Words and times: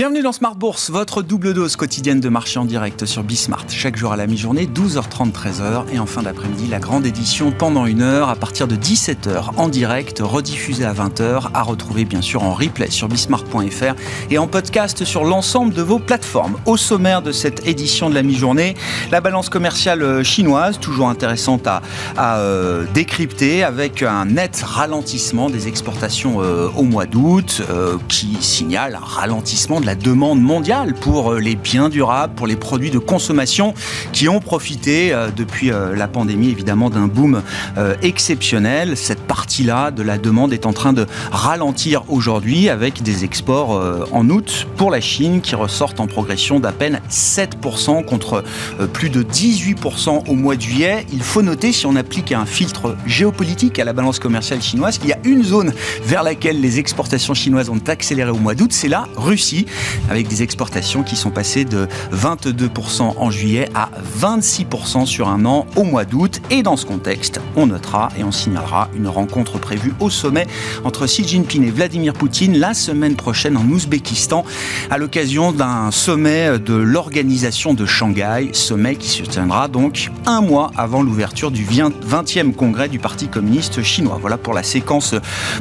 Bienvenue 0.00 0.22
dans 0.22 0.32
Smart 0.32 0.54
Bourse, 0.54 0.88
votre 0.88 1.20
double 1.20 1.52
dose 1.52 1.76
quotidienne 1.76 2.20
de 2.20 2.30
marché 2.30 2.58
en 2.58 2.64
direct 2.64 3.04
sur 3.04 3.22
Bismart. 3.22 3.66
Chaque 3.68 3.98
jour 3.98 4.14
à 4.14 4.16
la 4.16 4.26
mi-journée, 4.26 4.64
12h30, 4.64 5.30
13h. 5.30 5.92
Et 5.92 5.98
en 5.98 6.06
fin 6.06 6.22
d'après-midi, 6.22 6.68
la 6.68 6.78
grande 6.78 7.04
édition 7.04 7.52
pendant 7.52 7.84
une 7.84 8.00
heure 8.00 8.30
à 8.30 8.34
partir 8.34 8.66
de 8.66 8.76
17h 8.76 9.50
en 9.58 9.68
direct, 9.68 10.20
rediffusée 10.22 10.86
à 10.86 10.94
20h, 10.94 11.50
à 11.52 11.62
retrouver 11.62 12.06
bien 12.06 12.22
sûr 12.22 12.44
en 12.44 12.54
replay 12.54 12.90
sur 12.90 13.08
bismart.fr 13.08 13.94
et 14.30 14.38
en 14.38 14.46
podcast 14.46 15.04
sur 15.04 15.22
l'ensemble 15.22 15.74
de 15.74 15.82
vos 15.82 15.98
plateformes. 15.98 16.56
Au 16.64 16.78
sommaire 16.78 17.20
de 17.20 17.30
cette 17.30 17.66
édition 17.66 18.08
de 18.08 18.14
la 18.14 18.22
mi-journée, 18.22 18.76
la 19.10 19.20
balance 19.20 19.50
commerciale 19.50 20.02
euh, 20.02 20.24
chinoise, 20.24 20.80
toujours 20.80 21.10
intéressante 21.10 21.66
à, 21.66 21.82
euh, 22.38 22.86
décrypter, 22.94 23.64
avec 23.64 24.02
un 24.02 24.24
net 24.24 24.62
ralentissement 24.64 25.50
des 25.50 25.68
exportations 25.68 26.40
euh, 26.40 26.70
au 26.74 26.84
mois 26.84 27.04
d'août, 27.04 27.60
qui 28.08 28.38
signale 28.40 28.94
un 28.94 29.04
ralentissement 29.04 29.78
de 29.78 29.86
la 29.86 29.89
demande 29.94 30.40
mondiale 30.40 30.94
pour 30.94 31.32
euh, 31.32 31.40
les 31.40 31.56
biens 31.56 31.88
durables, 31.88 32.34
pour 32.34 32.46
les 32.46 32.56
produits 32.56 32.90
de 32.90 32.98
consommation 32.98 33.74
qui 34.12 34.28
ont 34.28 34.40
profité 34.40 35.12
euh, 35.12 35.30
depuis 35.34 35.70
euh, 35.70 35.94
la 35.94 36.08
pandémie 36.08 36.50
évidemment 36.50 36.90
d'un 36.90 37.06
boom 37.06 37.42
exceptionnel. 38.02 38.96
Cette 38.96 39.20
partie-là 39.20 39.90
de 39.90 40.02
la 40.02 40.18
demande 40.18 40.52
est 40.52 40.66
en 40.66 40.72
train 40.72 40.92
de 40.92 41.06
ralentir 41.30 42.02
aujourd'hui 42.08 42.68
avec 42.68 43.02
des 43.02 43.24
exports 43.24 43.80
en 44.12 44.28
août 44.28 44.66
pour 44.76 44.90
la 44.90 45.00
Chine 45.00 45.40
qui 45.40 45.54
ressortent 45.54 46.00
en 46.00 46.06
progression 46.06 46.60
d'à 46.60 46.72
peine 46.72 47.00
7% 47.10 48.04
contre 48.04 48.44
plus 48.92 49.10
de 49.10 49.22
18% 49.22 50.28
au 50.28 50.34
mois 50.34 50.56
de 50.56 50.60
juillet. 50.60 51.06
Il 51.12 51.22
faut 51.22 51.42
noter 51.42 51.72
si 51.72 51.86
on 51.86 51.96
applique 51.96 52.32
un 52.32 52.46
filtre 52.46 52.96
géopolitique 53.06 53.78
à 53.78 53.84
la 53.84 53.92
balance 53.92 54.18
commerciale 54.18 54.62
chinoise 54.62 54.98
qu'il 54.98 55.10
y 55.10 55.14
a 55.14 55.18
une 55.24 55.44
zone 55.44 55.72
vers 56.04 56.22
laquelle 56.22 56.60
les 56.60 56.78
exportations 56.78 57.34
chinoises 57.34 57.70
ont 57.70 57.80
accéléré 57.86 58.30
au 58.30 58.38
mois 58.38 58.54
d'août, 58.54 58.72
c'est 58.72 58.88
la 58.88 59.06
Russie 59.16 59.66
avec 60.08 60.28
des 60.28 60.42
exportations 60.42 61.02
qui 61.02 61.16
sont 61.16 61.30
passées 61.30 61.64
de 61.64 61.88
22% 62.12 63.14
en 63.16 63.30
juillet 63.30 63.68
à 63.74 63.90
26% 64.20 65.06
sur 65.06 65.28
un 65.28 65.44
an 65.44 65.66
au 65.76 65.84
mois 65.84 66.04
d'août. 66.04 66.40
Et 66.50 66.62
dans 66.62 66.76
ce 66.76 66.86
contexte, 66.86 67.40
on 67.56 67.66
notera 67.66 68.10
et 68.18 68.24
on 68.24 68.32
signalera 68.32 68.88
une 68.94 69.08
rencontre 69.08 69.58
prévue 69.58 69.92
au 70.00 70.10
sommet 70.10 70.46
entre 70.84 71.06
Xi 71.06 71.26
Jinping 71.26 71.66
et 71.66 71.70
Vladimir 71.70 72.12
Poutine 72.12 72.58
la 72.58 72.74
semaine 72.74 73.16
prochaine 73.16 73.56
en 73.56 73.64
Ouzbékistan 73.64 74.44
à 74.90 74.98
l'occasion 74.98 75.52
d'un 75.52 75.90
sommet 75.90 76.58
de 76.58 76.74
l'organisation 76.74 77.74
de 77.74 77.86
Shanghai, 77.86 78.50
sommet 78.52 78.96
qui 78.96 79.08
se 79.08 79.22
tiendra 79.22 79.68
donc 79.68 80.10
un 80.26 80.40
mois 80.40 80.70
avant 80.76 81.02
l'ouverture 81.02 81.50
du 81.50 81.64
20e 81.64 82.52
congrès 82.52 82.88
du 82.88 82.98
Parti 82.98 83.28
communiste 83.28 83.82
chinois. 83.82 84.18
Voilà 84.20 84.38
pour 84.38 84.54
la 84.54 84.62
séquence 84.62 85.14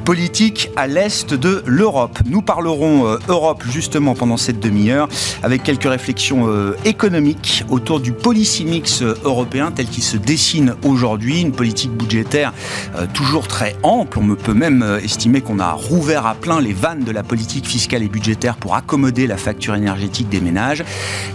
politique 0.05 0.71
à 0.75 0.87
l'est 0.87 1.33
de 1.33 1.63
l'Europe. 1.65 2.19
Nous 2.25 2.41
parlerons 2.41 3.07
euh, 3.07 3.17
Europe 3.27 3.63
justement 3.69 3.98
pendant 3.99 4.37
cette 4.37 4.59
demi-heure 4.59 5.07
avec 5.43 5.63
quelques 5.63 5.83
réflexions 5.83 6.47
euh, 6.47 6.75
économiques 6.85 7.63
autour 7.69 7.99
du 7.99 8.13
policy 8.13 8.65
mix 8.65 9.01
euh, 9.01 9.15
européen 9.23 9.71
tel 9.71 9.87
qu'il 9.87 10.03
se 10.03 10.17
dessine 10.17 10.75
aujourd'hui, 10.83 11.41
une 11.41 11.51
politique 11.51 11.91
budgétaire 11.91 12.53
euh, 12.95 13.05
toujours 13.13 13.47
très 13.47 13.75
ample. 13.83 14.19
On 14.19 14.35
peut 14.35 14.53
même 14.53 14.99
estimer 15.03 15.41
qu'on 15.41 15.59
a 15.59 15.71
rouvert 15.71 16.25
à 16.25 16.35
plein 16.35 16.61
les 16.61 16.73
vannes 16.73 17.03
de 17.03 17.11
la 17.11 17.23
politique 17.23 17.67
fiscale 17.67 18.03
et 18.03 18.07
budgétaire 18.07 18.55
pour 18.55 18.75
accommoder 18.75 19.27
la 19.27 19.37
facture 19.37 19.75
énergétique 19.75 20.29
des 20.29 20.39
ménages. 20.39 20.83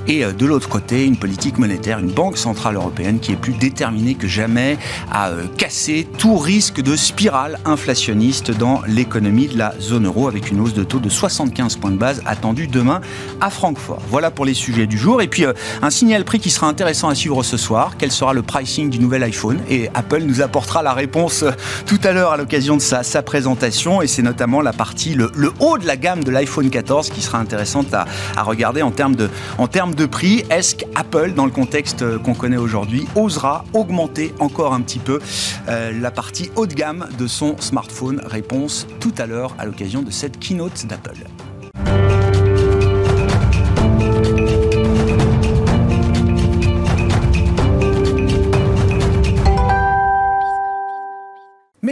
Et 0.07 0.25
de 0.25 0.47
l'autre 0.47 0.69
côté, 0.69 1.05
une 1.05 1.17
politique 1.17 1.59
monétaire, 1.59 1.99
une 1.99 2.11
banque 2.11 2.39
centrale 2.39 2.77
européenne 2.77 3.19
qui 3.21 3.33
est 3.33 3.37
plus 3.37 3.53
déterminée 3.53 4.15
que 4.15 4.27
jamais 4.27 4.79
à 5.11 5.31
casser 5.57 6.07
tout 6.19 6.37
risque 6.37 6.81
de 6.81 6.97
spirale 6.97 7.59
inflationniste 7.65 8.51
dans 8.51 8.83
l'économie 8.87 9.49
de 9.49 9.59
la 9.59 9.75
zone 9.81 10.07
euro 10.07 10.29
avec 10.29 10.51
une 10.51 10.61
hausse 10.61 10.75
de 10.75 10.85
taux 10.85 11.01
de 11.01 11.09
75 11.09 11.77
points 11.77 11.91
de 11.91 11.97
base 11.97 12.23
attendue 12.25 12.54
demain 12.55 13.01
à 13.41 13.51
Francfort. 13.51 14.01
Voilà 14.09 14.31
pour 14.31 14.45
les 14.45 14.55
sujets 14.55 14.87
du 14.87 14.99
jour. 14.99 15.23
Et 15.23 15.29
puis, 15.29 15.45
euh, 15.45 15.53
un 15.83 15.91
signal 15.91 16.25
prix 16.25 16.39
qui 16.39 16.51
sera 16.51 16.67
intéressant 16.67 17.09
à 17.09 17.15
suivre 17.15 17.43
ce 17.43 17.57
soir. 17.57 17.93
Quel 17.99 18.11
sera 18.11 18.33
le 18.33 18.43
pricing 18.43 18.91
du 18.91 18.99
nouvel 18.99 19.23
iPhone? 19.23 19.61
Et 19.69 19.89
Apple 19.95 20.23
nous 20.23 20.41
apportera 20.41 20.83
la 20.83 20.93
réponse 20.93 21.43
euh, 21.43 21.51
tout 21.87 22.01
à 22.05 22.13
l'heure 22.13 22.33
à 22.33 22.37
l'occasion 22.37 22.77
de 22.77 22.83
sa, 22.83 23.03
présentation. 23.23 24.03
Et 24.03 24.07
c'est 24.07 24.23
notamment 24.23 24.61
la 24.61 24.73
partie, 24.73 25.15
le, 25.15 25.31
haut 25.61 25.79
de 25.79 25.87
la 25.87 25.97
gamme 25.97 26.25
de 26.25 26.31
l'iPhone 26.31 26.71
14 26.71 27.11
qui 27.11 27.23
sera 27.23 27.39
intéressante 27.39 27.93
à, 27.95 28.07
regarder 28.43 28.83
en 28.83 28.91
termes 28.91 29.17
de, 29.17 29.31
en 29.59 29.67
termes 29.67 29.95
de 29.95 30.07
prix. 30.07 30.45
Est-ce 30.51 30.75
qu'Apple, 30.75 31.33
dans 31.33 31.45
le 31.45 31.51
contexte 31.51 32.03
euh, 32.03 32.19
qu'on 32.19 32.35
connaît 32.35 32.57
aujourd'hui, 32.57 33.07
osera 33.15 33.65
augmenter 33.73 34.35
encore 34.39 34.75
un 34.75 34.81
petit 34.81 34.99
peu 34.99 35.19
la 35.67 36.11
partie 36.11 36.51
haut 36.57 36.67
de 36.67 36.75
gamme 36.75 37.07
de 37.19 37.27
son 37.27 37.57
smartphone? 37.59 38.21
Réponse 38.25 38.87
tout 39.01 39.15
à 39.19 39.27
l'heure 39.27 39.55
à 39.59 39.65
l'occasion 39.65 40.03
de 40.03 40.11
cette 40.11 40.39
keynote 40.39 40.87
d'Apple. 40.87 41.34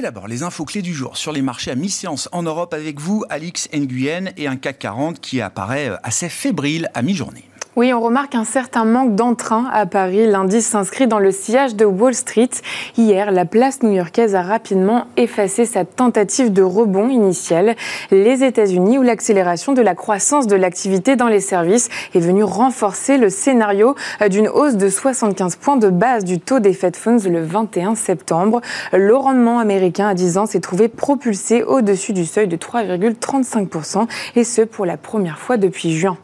D'abord, 0.03 0.29
les 0.29 0.43
infos 0.43 0.65
clés 0.65 0.83
du 0.83 0.93
jour 0.93 1.17
sur 1.17 1.33
les 1.33 1.43
marchés 1.43 1.71
à 1.71 1.75
mi-séance 1.75 2.29
en 2.33 2.43
Europe 2.43 2.75
avec 2.75 3.01
vous, 3.01 3.25
Alix 3.31 3.69
Nguyen, 3.73 4.33
et 4.37 4.49
un 4.49 4.57
CAC 4.57 4.81
40 4.81 5.21
qui 5.21 5.41
apparaît 5.41 5.91
euh, 5.91 5.97
assez 6.03 6.29
fébrile 6.29 6.91
à 6.95 7.03
mi-journée. 7.03 7.45
Oui, 7.75 7.95
on 7.95 8.03
remarque 8.03 8.35
un 8.35 8.45
certain 8.45 8.85
manque 8.85 9.15
d'entrain 9.15 9.65
à 9.73 9.87
Paris. 9.87 10.27
L'indice 10.27 10.67
s'inscrit 10.67 11.07
dans 11.07 11.19
le 11.19 11.31
sillage 11.31 11.75
de 11.75 11.87
Wall 11.87 12.13
Street. 12.13 12.51
Hier, 12.99 13.31
la 13.31 13.47
place 13.47 13.83
new-yorkaise 13.83 14.35
a 14.35 14.43
rapidement 14.43 15.07
effacé 15.17 15.65
sa 15.65 15.87
tentative 15.87 16.53
de 16.53 16.61
rebond 16.61 17.09
initial. 17.09 17.75
Les 18.11 18.45
États-Unis, 18.45 18.99
où 18.99 19.03
l'accélération 19.03 19.73
de 19.73 19.81
la 19.81 19.95
croissance 19.95 20.47
de 20.47 20.55
l'activité 20.55 21.17
dans 21.17 21.29
les 21.29 21.41
services 21.41 21.89
est 22.15 22.21
venue 22.21 22.45
renforcer 22.45 23.17
le 23.17 23.31
scénario 23.31 23.95
d'une 24.29 24.49
hausse 24.49 24.77
de 24.77 24.91
75 24.91 25.57
points 25.57 25.79
de 25.79 25.89
base 25.89 26.25
du 26.25 26.41
taux 26.41 26.61
des 26.61 26.75
Fed 26.75 26.95
Funds 26.95 27.27
le 27.27 27.43
21 27.43 27.95
septembre. 27.95 28.61
Le 28.93 29.17
rendement 29.17 29.61
américain 29.61 30.09
à 30.09 30.15
10 30.15 30.37
ans 30.37 30.45
s'est 30.45 30.61
trouvé 30.61 30.89
propulsé 30.89 31.63
au-dessus 31.63 32.13
du 32.13 32.27
seuil 32.27 32.49
de 32.49 32.57
3,35% 32.59 34.09
et 34.37 34.45
ce 34.45 34.61
pour 34.61 34.85
la 34.85 34.99
première 34.99 35.39
fois 35.39 35.57
depuis 35.57 35.97
juin. 35.97 36.19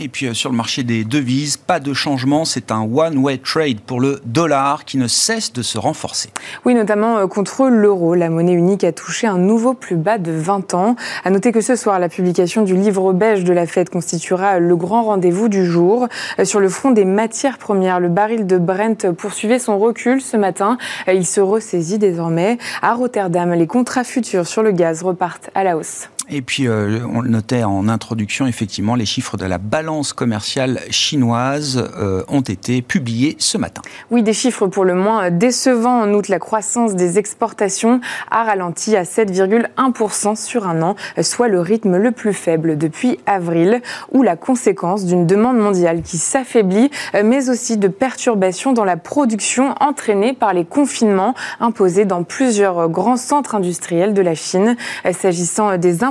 Et 0.00 0.08
puis 0.08 0.26
euh, 0.26 0.34
sur 0.34 0.48
le 0.48 0.56
marché 0.56 0.84
des 0.84 1.04
devises, 1.04 1.56
pas 1.56 1.80
de 1.80 1.92
changement, 1.92 2.44
c'est 2.44 2.70
un 2.70 2.82
one-way 2.82 3.38
trade 3.38 3.80
pour 3.80 4.00
le 4.00 4.20
dollar 4.24 4.84
qui 4.84 4.96
ne 4.96 5.08
cesse 5.08 5.52
de 5.52 5.60
se 5.62 5.76
renforcer. 5.76 6.30
Oui, 6.64 6.74
notamment 6.74 7.18
euh, 7.18 7.26
contre 7.26 7.68
l'euro. 7.68 8.14
La 8.14 8.30
monnaie 8.30 8.52
unique 8.52 8.84
a 8.84 8.92
touché 8.92 9.26
un 9.26 9.38
nouveau 9.38 9.74
plus 9.74 9.96
bas 9.96 10.18
de 10.18 10.30
20 10.30 10.74
ans. 10.74 10.94
À 11.24 11.30
noter 11.30 11.50
que 11.50 11.60
ce 11.60 11.74
soir, 11.74 11.98
la 11.98 12.08
publication 12.08 12.62
du 12.62 12.76
livre 12.76 13.12
beige 13.12 13.42
de 13.42 13.52
la 13.52 13.66
Fed 13.66 13.88
constituera 13.88 14.60
le 14.60 14.76
grand 14.76 15.02
rendez-vous 15.02 15.48
du 15.48 15.66
jour. 15.66 16.06
Euh, 16.38 16.44
sur 16.44 16.60
le 16.60 16.68
front 16.68 16.92
des 16.92 17.04
matières 17.04 17.58
premières, 17.58 17.98
le 17.98 18.08
baril 18.08 18.46
de 18.46 18.56
Brent 18.56 19.12
poursuivait 19.16 19.58
son 19.58 19.80
recul 19.80 20.20
ce 20.20 20.36
matin. 20.36 20.78
Il 21.12 21.26
se 21.26 21.40
ressaisit 21.40 21.98
désormais. 21.98 22.58
À 22.82 22.94
Rotterdam, 22.94 23.52
les 23.52 23.66
contrats 23.66 24.04
futurs 24.04 24.46
sur 24.46 24.62
le 24.62 24.70
gaz 24.70 25.02
repartent 25.02 25.50
à 25.56 25.64
la 25.64 25.76
hausse. 25.76 26.08
Et 26.30 26.42
puis, 26.42 26.68
euh, 26.68 27.00
on 27.10 27.22
le 27.22 27.30
notait 27.30 27.64
en 27.64 27.88
introduction, 27.88 28.46
effectivement, 28.46 28.94
les 28.94 29.06
chiffres 29.06 29.38
de 29.38 29.46
la 29.46 29.56
balance 29.56 29.87
commerciale 30.14 30.80
chinoise 30.90 31.90
euh, 31.98 32.22
ont 32.28 32.42
été 32.42 32.82
publiés 32.82 33.36
ce 33.38 33.56
matin. 33.56 33.80
Oui, 34.10 34.22
des 34.22 34.32
chiffres 34.32 34.66
pour 34.66 34.84
le 34.84 34.94
moins 34.94 35.30
décevants. 35.30 36.02
En 36.02 36.12
août, 36.12 36.28
la 36.28 36.38
croissance 36.38 36.94
des 36.94 37.18
exportations 37.18 38.00
a 38.30 38.44
ralenti 38.44 38.96
à 38.96 39.04
7,1% 39.04 40.36
sur 40.36 40.66
un 40.66 40.82
an, 40.82 40.96
soit 41.22 41.48
le 41.48 41.60
rythme 41.60 41.96
le 41.96 42.12
plus 42.12 42.34
faible 42.34 42.76
depuis 42.76 43.18
avril, 43.26 43.80
ou 44.12 44.22
la 44.22 44.36
conséquence 44.36 45.04
d'une 45.04 45.26
demande 45.26 45.58
mondiale 45.58 46.02
qui 46.02 46.18
s'affaiblit, 46.18 46.90
mais 47.24 47.48
aussi 47.48 47.76
de 47.76 47.88
perturbations 47.88 48.72
dans 48.72 48.84
la 48.84 48.96
production 48.96 49.74
entraînées 49.80 50.34
par 50.34 50.52
les 50.52 50.64
confinements 50.64 51.34
imposés 51.60 52.04
dans 52.04 52.24
plusieurs 52.24 52.88
grands 52.88 53.16
centres 53.16 53.54
industriels 53.54 54.14
de 54.14 54.22
la 54.22 54.34
Chine. 54.34 54.76
S'agissant 55.12 55.76
des 55.78 56.04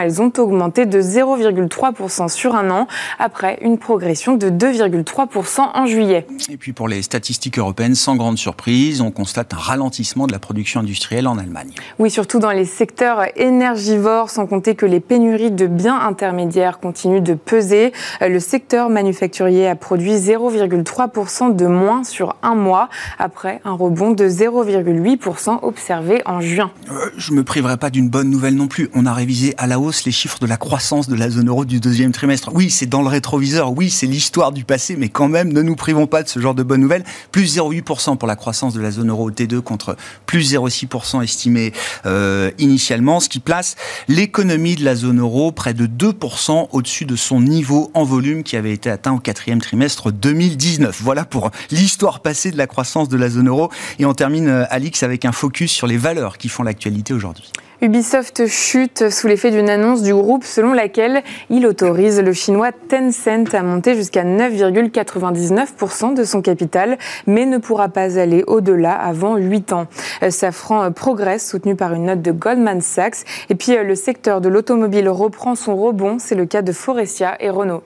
elles 0.00 0.22
ont 0.22 0.32
augmenté 0.38 0.86
de 0.86 1.00
0,3% 1.00 2.28
sur 2.28 2.54
un 2.54 2.70
an, 2.70 2.86
après 3.18 3.58
une 3.62 3.78
progression 3.78 4.36
de 4.36 4.50
2,3% 4.50 5.60
en 5.74 5.86
juillet. 5.86 6.26
Et 6.50 6.56
puis 6.56 6.72
pour 6.72 6.88
les 6.88 7.02
statistiques 7.02 7.58
européennes, 7.58 7.94
sans 7.94 8.16
grande 8.16 8.38
surprise, 8.38 9.00
on 9.00 9.10
constate 9.10 9.54
un 9.54 9.58
ralentissement 9.58 10.26
de 10.26 10.32
la 10.32 10.38
production 10.38 10.80
industrielle 10.80 11.26
en 11.26 11.38
Allemagne. 11.38 11.70
Oui, 11.98 12.10
surtout 12.10 12.38
dans 12.38 12.50
les 12.50 12.64
secteurs 12.64 13.22
énergivores, 13.36 14.30
sans 14.30 14.46
compter 14.46 14.74
que 14.74 14.86
les 14.86 15.00
pénuries 15.00 15.50
de 15.50 15.66
biens 15.66 15.98
intermédiaires 15.98 16.80
continuent 16.80 17.22
de 17.22 17.34
peser. 17.34 17.92
Le 18.20 18.38
secteur 18.38 18.90
manufacturier 18.90 19.68
a 19.68 19.76
produit 19.76 20.14
0,3% 20.14 21.56
de 21.56 21.66
moins 21.66 22.04
sur 22.04 22.36
un 22.42 22.54
mois, 22.54 22.88
après 23.18 23.60
un 23.64 23.72
rebond 23.72 24.10
de 24.10 24.28
0,8% 24.28 25.60
observé 25.62 26.22
en 26.26 26.40
juin. 26.40 26.70
Euh, 26.90 27.10
je 27.16 27.32
ne 27.32 27.36
me 27.36 27.44
priverai 27.44 27.76
pas 27.76 27.90
d'une 27.90 28.08
bonne 28.08 28.30
nouvelle 28.30 28.54
non 28.54 28.68
plus. 28.68 28.90
On 28.94 29.06
arrive 29.06 29.30
à 29.58 29.66
la 29.66 29.78
hausse 29.78 30.04
les 30.04 30.12
chiffres 30.12 30.38
de 30.40 30.46
la 30.46 30.56
croissance 30.56 31.08
de 31.08 31.14
la 31.14 31.30
zone 31.30 31.48
euro 31.48 31.64
du 31.64 31.78
deuxième 31.80 32.12
trimestre. 32.12 32.50
Oui, 32.52 32.70
c'est 32.70 32.86
dans 32.90 33.02
le 33.02 33.08
rétroviseur. 33.08 33.72
Oui, 33.72 33.88
c'est 33.88 34.06
l'histoire 34.06 34.52
du 34.52 34.64
passé, 34.64 34.96
mais 34.96 35.08
quand 35.08 35.28
même, 35.28 35.52
ne 35.52 35.62
nous 35.62 35.76
privons 35.76 36.06
pas 36.06 36.22
de 36.22 36.28
ce 36.28 36.40
genre 36.40 36.54
de 36.54 36.62
bonnes 36.62 36.80
nouvelles. 36.80 37.04
Plus 37.32 37.56
0,8% 37.56 38.18
pour 38.18 38.28
la 38.28 38.36
croissance 38.36 38.74
de 38.74 38.80
la 38.80 38.90
zone 38.90 39.08
euro 39.08 39.30
T2 39.30 39.60
contre 39.60 39.96
plus 40.26 40.52
0,6% 40.52 41.22
estimé 41.22 41.72
euh, 42.04 42.50
initialement, 42.58 43.20
ce 43.20 43.28
qui 43.28 43.40
place 43.40 43.76
l'économie 44.08 44.74
de 44.74 44.84
la 44.84 44.96
zone 44.96 45.20
euro 45.20 45.52
près 45.52 45.72
de 45.72 45.86
2% 45.86 46.68
au-dessus 46.72 47.04
de 47.04 47.16
son 47.16 47.40
niveau 47.40 47.90
en 47.94 48.04
volume 48.04 48.42
qui 48.42 48.56
avait 48.56 48.72
été 48.72 48.90
atteint 48.90 49.12
au 49.12 49.20
quatrième 49.20 49.60
trimestre 49.60 50.10
2019. 50.10 51.00
Voilà 51.00 51.24
pour 51.24 51.50
l'histoire 51.70 52.20
passée 52.20 52.50
de 52.50 52.58
la 52.58 52.66
croissance 52.66 53.08
de 53.08 53.16
la 53.16 53.30
zone 53.30 53.48
euro. 53.48 53.70
Et 54.00 54.04
on 54.04 54.14
termine, 54.14 54.48
euh, 54.48 54.64
Alix, 54.68 55.04
avec 55.04 55.24
un 55.24 55.32
focus 55.32 55.70
sur 55.70 55.86
les 55.86 55.96
valeurs 55.96 56.38
qui 56.38 56.48
font 56.48 56.64
l'actualité 56.64 57.14
aujourd'hui. 57.14 57.50
Ubisoft 57.82 58.46
chute 58.46 59.08
sous 59.08 59.26
l'effet 59.26 59.50
d'une 59.50 59.70
annonce 59.70 60.02
du 60.02 60.12
groupe 60.12 60.44
selon 60.44 60.74
laquelle 60.74 61.22
il 61.48 61.66
autorise 61.66 62.20
le 62.20 62.34
chinois 62.34 62.69
Tencent 62.72 63.54
à 63.54 63.62
monter 63.62 63.94
jusqu'à 63.94 64.24
9,99% 64.24 66.14
de 66.14 66.24
son 66.24 66.42
capital, 66.42 66.98
mais 67.26 67.46
ne 67.46 67.58
pourra 67.58 67.88
pas 67.88 68.18
aller 68.18 68.44
au-delà 68.46 68.94
avant 68.94 69.36
8 69.36 69.72
ans. 69.72 69.86
Safran 70.28 70.92
progresse, 70.92 71.48
soutenu 71.48 71.76
par 71.76 71.92
une 71.94 72.06
note 72.06 72.22
de 72.22 72.32
Goldman 72.32 72.80
Sachs. 72.80 73.24
Et 73.48 73.54
puis 73.54 73.76
le 73.76 73.94
secteur 73.94 74.40
de 74.40 74.48
l'automobile 74.48 75.08
reprend 75.08 75.54
son 75.54 75.76
rebond, 75.76 76.18
c'est 76.18 76.34
le 76.34 76.46
cas 76.46 76.62
de 76.62 76.72
Forestia 76.72 77.36
et 77.40 77.50
Renault. 77.50 77.82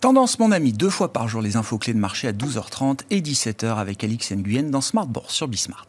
Tendance, 0.00 0.38
mon 0.38 0.50
ami, 0.50 0.72
deux 0.72 0.88
fois 0.88 1.12
par 1.12 1.28
jour 1.28 1.42
les 1.42 1.56
infos 1.56 1.76
clés 1.76 1.92
de 1.92 1.98
marché 1.98 2.26
à 2.26 2.32
12h30 2.32 3.00
et 3.10 3.20
17h 3.20 3.76
avec 3.76 4.02
Alix 4.02 4.32
Nguyen 4.32 4.70
dans 4.70 4.80
Smart 4.80 5.06
Bourse 5.06 5.34
sur 5.34 5.46
Bismart. 5.46 5.88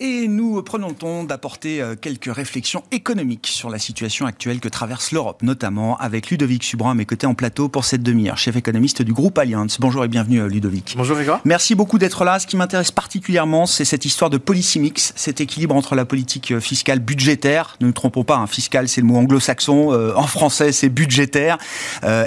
Et 0.00 0.26
nous 0.26 0.60
prenons 0.60 0.88
le 0.88 0.94
temps 0.94 1.22
d'apporter 1.22 1.80
euh, 1.80 1.94
quelques 1.94 2.34
réflexions 2.34 2.82
économiques 2.90 3.46
sur 3.46 3.70
la 3.70 3.78
situation 3.78 4.26
actuelle 4.26 4.58
que 4.58 4.68
traverse 4.68 5.12
l'Europe, 5.12 5.44
notamment 5.44 5.96
avec 5.98 6.30
Ludovic 6.30 6.64
Subran 6.64 6.90
à 6.90 6.94
mes 6.94 7.04
côtés 7.04 7.28
en 7.28 7.34
plateau 7.34 7.68
pour 7.68 7.84
cette 7.84 8.02
demi-heure, 8.02 8.36
chef 8.36 8.56
économiste 8.56 9.02
du 9.02 9.12
groupe 9.12 9.38
Allianz. 9.38 9.76
Bonjour 9.78 10.04
et 10.04 10.08
bienvenue 10.08 10.40
euh, 10.40 10.48
Ludovic. 10.48 10.94
Bonjour 10.96 11.14
Grégoire. 11.14 11.40
Merci 11.44 11.76
beaucoup 11.76 11.98
d'être 11.98 12.24
là. 12.24 12.40
Ce 12.40 12.48
qui 12.48 12.56
m'intéresse 12.56 12.90
particulièrement, 12.90 13.66
c'est 13.66 13.84
cette 13.84 14.04
histoire 14.04 14.30
de 14.30 14.36
policy 14.36 14.80
mix, 14.80 15.12
cet 15.14 15.40
équilibre 15.40 15.76
entre 15.76 15.94
la 15.94 16.04
politique 16.04 16.50
euh, 16.50 16.58
fiscale 16.58 16.98
budgétaire, 16.98 17.76
ne 17.80 17.86
nous 17.86 17.92
trompons 17.92 18.24
pas, 18.24 18.38
hein, 18.38 18.48
fiscal 18.48 18.88
c'est 18.88 19.00
le 19.00 19.06
mot 19.06 19.18
anglo-saxon, 19.18 19.92
en 20.16 20.26
français 20.26 20.72
c'est 20.72 20.88
budgétaire, 20.88 21.58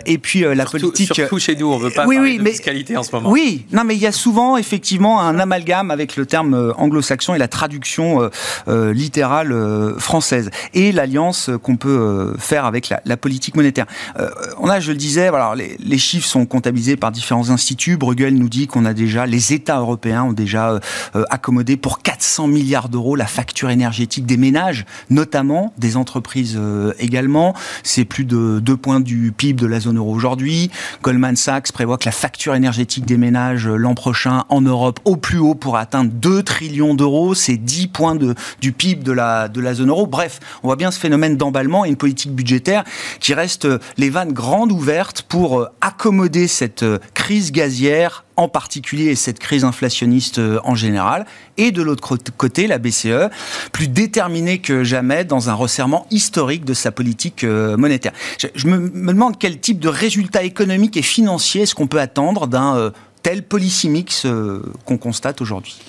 et 0.06 0.18
puis 0.18 0.42
la 0.42 0.66
politique... 0.66 1.14
Surtout 1.14 1.40
chez 1.40 1.56
nous, 1.56 1.68
on 1.68 1.80
ne 1.80 1.84
veut 1.84 1.90
pas 1.90 2.06
oui, 2.06 2.16
parler 2.16 2.32
oui, 2.32 2.38
de 2.38 2.44
mais, 2.44 2.52
fiscalité 2.52 2.96
en 2.96 3.04
ce 3.04 3.12
moment. 3.14 3.30
Oui, 3.30 3.66
non 3.72 3.84
mais 3.84 3.96
il 3.96 4.02
y 4.02 4.08
a 4.08 4.12
souvent 4.12 4.56
effectivement 4.56 5.20
un 5.20 5.40
amalgame 5.40 5.92
avec 5.92 6.16
le 6.16 6.26
terme 6.26 6.74
anglo-saxon 6.78 7.36
et 7.36 7.38
la 7.38 7.48
traduction 7.58 8.22
euh, 8.22 8.30
euh, 8.68 8.94
littérale 8.94 9.52
euh, 9.52 9.98
française 9.98 10.52
et 10.76 10.92
l'alliance 10.92 11.50
qu'on 11.64 11.76
peut 11.76 12.36
faire 12.38 12.66
avec 12.66 12.94
la, 13.04 13.18
politique 13.18 13.56
monétaire. 13.56 13.88
on 14.60 14.70
a, 14.70 14.80
je 14.80 14.92
le 14.92 14.98
disais, 14.98 15.30
voilà, 15.30 15.56
les, 15.56 15.98
chiffres 15.98 16.28
sont 16.28 16.46
comptabilisés 16.46 16.98
par 16.98 17.12
différents 17.12 17.50
instituts. 17.50 17.98
Bruegel 17.98 18.36
nous 18.36 18.50
dit 18.50 18.68
qu'on 18.68 18.86
a 18.86 18.94
déjà, 18.94 19.26
les 19.26 19.54
États 19.54 19.80
européens 19.80 20.24
ont 20.24 20.34
déjà 20.34 20.80
accommodé 21.32 21.78
pour 21.78 22.02
400 22.04 22.48
milliards 22.48 22.90
d'euros 22.90 23.16
la 23.16 23.26
facture 23.26 23.72
énergétique 23.72 24.28
des 24.28 24.38
ménages, 24.38 24.86
notamment 25.10 25.74
des 25.78 25.98
entreprises 25.98 26.60
également. 27.00 27.56
C'est 27.82 28.06
plus 28.06 28.26
de 28.26 28.60
2 28.60 28.78
points 28.78 29.00
du 29.00 29.34
PIB 29.36 29.60
de 29.60 29.68
la 29.68 29.80
zone 29.80 29.98
euro 29.98 30.14
aujourd'hui. 30.14 30.70
Goldman 31.02 31.36
Sachs 31.36 31.72
prévoit 31.72 31.98
que 31.98 32.06
la 32.06 32.12
facture 32.12 32.54
énergétique 32.54 33.06
des 33.06 33.18
ménages 33.18 33.68
l'an 33.68 33.96
prochain 33.96 34.44
en 34.50 34.62
Europe 34.62 35.00
au 35.06 35.16
plus 35.16 35.40
haut 35.40 35.56
pour 35.56 35.78
atteindre 35.78 36.12
2 36.14 36.44
trillions 36.44 36.94
d'euros. 36.94 37.34
C'est 37.48 37.56
10 37.56 37.88
points 37.88 38.18
du 38.60 38.74
PIB 38.74 39.04
de 39.04 39.14
la, 39.14 39.48
de 39.48 39.62
la 39.62 39.74
zone 39.74 39.88
euro. 39.88 40.06
Bref, 40.06 40.42
on 40.64 40.68
voit 40.68 40.76
bien 40.76 40.92
ce 40.92 41.00
phénomène 41.00 41.38
d'emballement 41.38 41.86
et 41.86 41.88
une 41.88 41.96
politique 41.96 42.34
budgétaire 42.34 42.84
qui 43.22 43.34
reste 43.34 43.64
euh, 43.64 43.80
les 43.96 44.10
vannes 44.10 44.34
grandes 44.34 44.74
ouvertes 44.74 45.22
pour 45.22 45.62
euh, 45.62 45.70
accommoder 45.80 46.50
cette 46.50 46.84
euh, 46.84 47.00
crise 47.14 47.54
gazière 47.54 48.26
en 48.36 48.50
particulier 48.50 49.16
cette 49.16 49.40
crise 49.40 49.64
inflationniste 49.64 50.40
en 50.64 50.76
général, 50.76 51.26
et 51.58 51.72
de 51.72 51.82
l'autre 51.82 52.18
côté, 52.38 52.68
la 52.68 52.78
BCE, 52.78 53.32
plus 53.72 53.88
déterminée 53.88 54.60
que 54.60 54.84
jamais 54.84 55.26
dans 55.26 55.50
un 55.50 55.56
resserrement 55.56 56.06
historique 56.12 56.64
de 56.64 56.76
sa 56.76 56.92
politique 56.92 57.44
monétaire. 57.44 58.12
Je, 58.38 58.68
me, 58.68 58.90
demande 59.12 59.40
quel 59.40 59.60
type 59.60 59.80
de 59.80 59.90
résultat 59.90 60.44
économique 60.44 60.98
et 60.98 61.02
financier 61.02 61.64
est-ce 61.64 61.74
qu'on 61.74 61.88
peut 61.88 62.00
attendre 62.00 62.46
d'un 62.46 62.92
tel 63.24 63.42
policy 63.42 63.90
mix 63.90 64.28
qu'on 64.86 65.00
constate 65.00 65.42
aujourd'hui 65.42 65.80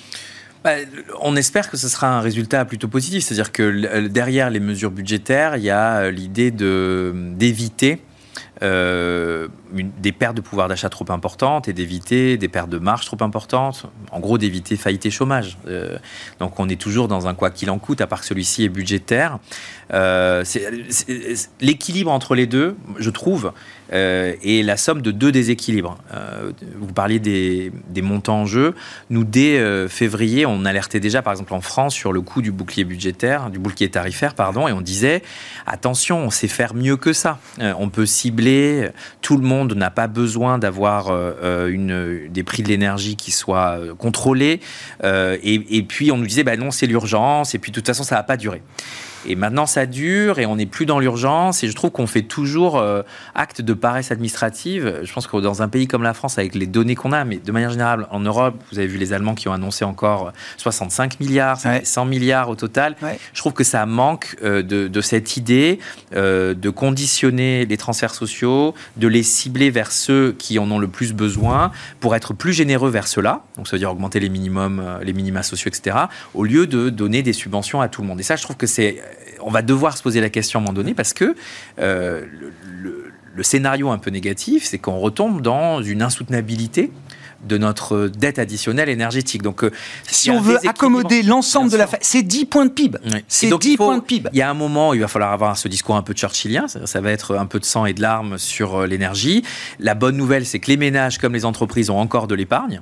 on 1.21 1.35
espère 1.35 1.69
que 1.69 1.77
ce 1.77 1.87
sera 1.87 2.07
un 2.07 2.21
résultat 2.21 2.65
plutôt 2.65 2.87
positif, 2.87 3.23
c'est-à-dire 3.23 3.51
que 3.51 3.63
euh, 3.63 4.07
derrière 4.09 4.49
les 4.49 4.59
mesures 4.59 4.91
budgétaires, 4.91 5.57
il 5.57 5.63
y 5.63 5.69
a 5.69 5.99
euh, 5.99 6.11
l'idée 6.11 6.51
d'éviter 6.51 8.01
euh, 8.61 9.47
des 9.71 10.11
pertes 10.11 10.35
de 10.35 10.41
pouvoir 10.41 10.67
d'achat 10.67 10.89
trop 10.89 11.05
importantes 11.09 11.69
et 11.69 11.73
d'éviter 11.73 12.37
des 12.37 12.49
pertes 12.49 12.69
de 12.69 12.77
marge 12.77 13.05
trop 13.05 13.17
importantes. 13.21 13.85
En 14.11 14.19
gros, 14.19 14.37
d'éviter 14.37 14.75
faillite 14.75 15.05
et 15.05 15.11
chômage. 15.11 15.57
donc, 16.39 16.59
on 16.59 16.67
est 16.67 16.79
toujours 16.79 17.07
dans 17.07 17.27
un 17.27 17.35
quoi 17.35 17.51
qu'il 17.51 17.69
en 17.69 17.79
coûte, 17.79 18.01
à 18.01 18.07
part 18.07 18.19
que 18.19 18.25
celui-ci 18.25 18.65
est 18.65 18.69
budgétaire. 18.69 19.39
L'équilibre 21.61 22.11
entre 22.11 22.35
les 22.35 22.47
deux, 22.47 22.75
je 22.97 23.09
trouve, 23.09 23.53
euh, 23.93 24.35
et 24.43 24.63
la 24.63 24.77
somme 24.77 25.01
de 25.01 25.11
deux 25.11 25.31
déséquilibres. 25.31 25.97
Euh, 26.13 26.51
vous 26.77 26.93
parliez 26.93 27.19
des, 27.19 27.71
montants 28.01 28.41
en 28.41 28.45
jeu. 28.45 28.75
Nous, 29.09 29.23
dès 29.23 29.59
euh, 29.59 29.87
février, 29.89 30.45
on 30.45 30.63
alertait 30.65 30.99
déjà, 30.99 31.21
par 31.21 31.33
exemple 31.33 31.53
en 31.53 31.61
France, 31.61 31.93
sur 31.93 32.13
le 32.13 32.21
coût 32.21 32.41
du 32.41 32.51
bouclier 32.51 32.85
budgétaire, 32.85 33.49
du 33.49 33.59
bouclier 33.59 33.89
tarifaire, 33.89 34.35
pardon, 34.35 34.67
et 34.67 34.71
on 34.71 34.81
disait 34.81 35.21
attention, 35.65 36.19
on 36.19 36.29
sait 36.29 36.47
faire 36.47 36.73
mieux 36.73 36.97
que 36.97 37.13
ça. 37.13 37.39
on 37.59 37.89
peut 37.89 38.05
cibler. 38.05 38.89
Tout 39.21 39.37
le 39.37 39.45
monde 39.45 39.73
n'a 39.73 39.89
pas 39.89 40.07
besoin 40.07 40.57
d'avoir 40.57 41.11
des 41.69 42.43
prix 42.43 42.63
de 42.63 42.69
l'énergie 42.69 43.15
qui 43.15 43.31
soient 43.31 43.79
contrôlés. 43.97 44.61
Et, 45.03 45.85
puis 45.87 46.11
on 46.11 46.17
nous 46.17 46.27
disait 46.27 46.43
bah 46.43 46.57
non, 46.57 46.71
c'est 46.71 46.87
l'urgence. 46.87 47.53
Et 47.53 47.59
puis 47.59 47.71
de 47.71 47.75
toute 47.75 47.87
façon, 47.87 48.03
ça 48.03 48.15
va 48.15 48.23
pas 48.23 48.37
durer. 48.37 48.61
Et 49.27 49.35
maintenant, 49.35 49.65
ça 49.65 49.85
dure 49.85 50.39
et 50.39 50.45
on 50.45 50.55
n'est 50.55 50.65
plus 50.65 50.85
dans 50.85 50.99
l'urgence. 50.99 51.63
Et 51.63 51.67
je 51.67 51.75
trouve 51.75 51.91
qu'on 51.91 52.07
fait 52.07 52.21
toujours 52.21 52.77
euh, 52.77 53.01
acte 53.35 53.61
de 53.61 53.73
paresse 53.73 54.11
administrative. 54.11 55.01
Je 55.03 55.13
pense 55.13 55.27
que 55.27 55.37
dans 55.37 55.61
un 55.61 55.67
pays 55.67 55.87
comme 55.87 56.03
la 56.03 56.13
France, 56.13 56.37
avec 56.37 56.55
les 56.55 56.67
données 56.67 56.95
qu'on 56.95 57.11
a, 57.11 57.23
mais 57.25 57.37
de 57.37 57.51
manière 57.51 57.71
générale, 57.71 58.07
en 58.11 58.19
Europe, 58.19 58.55
vous 58.71 58.79
avez 58.79 58.87
vu 58.87 58.97
les 58.97 59.13
Allemands 59.13 59.35
qui 59.35 59.47
ont 59.47 59.53
annoncé 59.53 59.83
encore 59.85 60.31
65 60.57 61.19
milliards, 61.19 61.59
100 61.83 62.05
milliards 62.05 62.49
au 62.49 62.55
total. 62.55 62.95
Je 63.33 63.39
trouve 63.39 63.53
que 63.53 63.63
ça 63.63 63.85
manque 63.85 64.37
euh, 64.43 64.63
de, 64.63 65.01
cette 65.01 65.37
idée 65.37 65.79
euh, 66.15 66.53
de 66.53 66.69
conditionner 66.69 67.65
les 67.65 67.77
transferts 67.77 68.13
sociaux, 68.13 68.73
de 68.97 69.07
les 69.07 69.23
cibler 69.23 69.69
vers 69.69 69.91
ceux 69.91 70.35
qui 70.37 70.59
en 70.59 70.69
ont 70.71 70.79
le 70.79 70.87
plus 70.87 71.13
besoin 71.13 71.71
pour 71.99 72.15
être 72.15 72.33
plus 72.33 72.53
généreux 72.53 72.89
vers 72.89 73.07
ceux-là. 73.07 73.43
Donc 73.55 73.67
ça 73.67 73.75
veut 73.75 73.79
dire 73.79 73.91
augmenter 73.91 74.19
les 74.19 74.29
minimums, 74.29 74.99
les 75.01 75.13
minima 75.13 75.43
sociaux, 75.43 75.69
etc. 75.69 75.97
Au 76.33 76.43
lieu 76.43 76.67
de 76.67 76.89
donner 76.89 77.23
des 77.23 77.33
subventions 77.33 77.81
à 77.81 77.87
tout 77.87 78.01
le 78.01 78.07
monde. 78.07 78.19
Et 78.19 78.23
ça, 78.23 78.35
je 78.35 78.43
trouve 78.43 78.57
que 78.57 78.67
c'est 78.67 79.01
on 79.41 79.51
va 79.51 79.61
devoir 79.61 79.97
se 79.97 80.03
poser 80.03 80.21
la 80.21 80.29
question 80.29 80.59
à 80.59 80.61
un 80.61 80.65
moment 80.65 80.73
donné 80.73 80.93
parce 80.93 81.13
que 81.13 81.35
euh, 81.79 82.25
le, 82.81 83.05
scénario 83.41 83.89
un 83.89 83.97
peu 83.99 84.09
négatif, 84.09 84.65
c'est 84.65 84.79
qu'on 84.79 84.99
retombe 84.99 85.41
dans 85.41 85.81
une 85.81 86.01
insoutenabilité 86.01 86.91
de 87.47 87.57
notre 87.57 88.07
dette 88.09 88.37
additionnelle 88.37 88.89
énergétique. 88.89 89.41
Donc, 89.41 89.63
euh, 89.63 89.71
si 90.05 90.29
on 90.29 90.41
veut 90.41 90.57
accommoder 90.67 91.23
l'ensemble 91.23 91.71
de 91.71 91.77
la, 91.77 91.87
c'est 92.01 92.21
10 92.21 92.45
points 92.45 92.65
de 92.65 92.71
PIB. 92.71 92.99
C'est 93.29 93.57
10 93.57 93.77
points 93.77 93.99
de 93.99 94.03
PIB. 94.03 94.29
Il 94.33 94.39
y 94.39 94.41
a 94.41 94.49
un 94.49 94.53
moment, 94.53 94.93
il 94.93 94.99
va 94.99 95.07
falloir 95.07 95.31
avoir 95.31 95.57
ce 95.57 95.69
discours 95.69 95.95
un 95.95 96.01
peu 96.01 96.13
churchillien. 96.13 96.67
Ça, 96.67 96.85
ça 96.85 96.99
va 96.99 97.11
être 97.11 97.37
un 97.37 97.45
peu 97.45 97.61
de 97.61 97.65
sang 97.65 97.85
et 97.85 97.93
de 97.93 98.01
larmes 98.01 98.37
sur 98.37 98.75
euh, 98.75 98.87
l'énergie. 98.87 99.43
La 99.79 99.95
bonne 99.95 100.17
nouvelle, 100.17 100.45
c'est 100.45 100.59
que 100.59 100.67
les 100.67 100.77
ménages 100.77 101.17
comme 101.17 101.31
les 101.31 101.45
entreprises 101.45 101.89
ont 101.89 101.99
encore 101.99 102.27
de 102.27 102.35
l'épargne. 102.35 102.81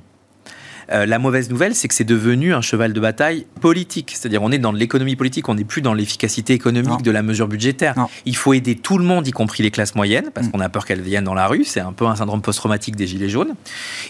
Euh, 0.90 1.06
la 1.06 1.18
mauvaise 1.18 1.50
nouvelle, 1.50 1.74
c'est 1.74 1.88
que 1.88 1.94
c'est 1.94 2.04
devenu 2.04 2.54
un 2.54 2.60
cheval 2.60 2.92
de 2.92 3.00
bataille 3.00 3.46
politique. 3.60 4.12
C'est-à-dire, 4.14 4.42
on 4.42 4.50
est 4.50 4.58
dans 4.58 4.72
l'économie 4.72 5.16
politique, 5.16 5.48
on 5.48 5.54
n'est 5.54 5.64
plus 5.64 5.82
dans 5.82 5.94
l'efficacité 5.94 6.54
économique 6.54 7.02
de 7.02 7.10
la 7.10 7.22
mesure 7.22 7.48
budgétaire. 7.48 7.94
Il 8.24 8.36
faut 8.36 8.52
aider 8.52 8.74
tout 8.76 8.98
le 8.98 9.04
monde, 9.04 9.26
y 9.26 9.32
compris 9.32 9.62
les 9.62 9.70
classes 9.70 9.94
moyennes, 9.94 10.30
parce 10.32 10.46
mm. 10.46 10.50
qu'on 10.50 10.60
a 10.60 10.68
peur 10.68 10.86
qu'elles 10.86 11.02
viennent 11.02 11.24
dans 11.24 11.34
la 11.34 11.46
rue. 11.46 11.64
C'est 11.64 11.80
un 11.80 11.92
peu 11.92 12.06
un 12.06 12.16
syndrome 12.16 12.42
post-traumatique 12.42 12.96
des 12.96 13.06
Gilets 13.06 13.28
jaunes. 13.28 13.54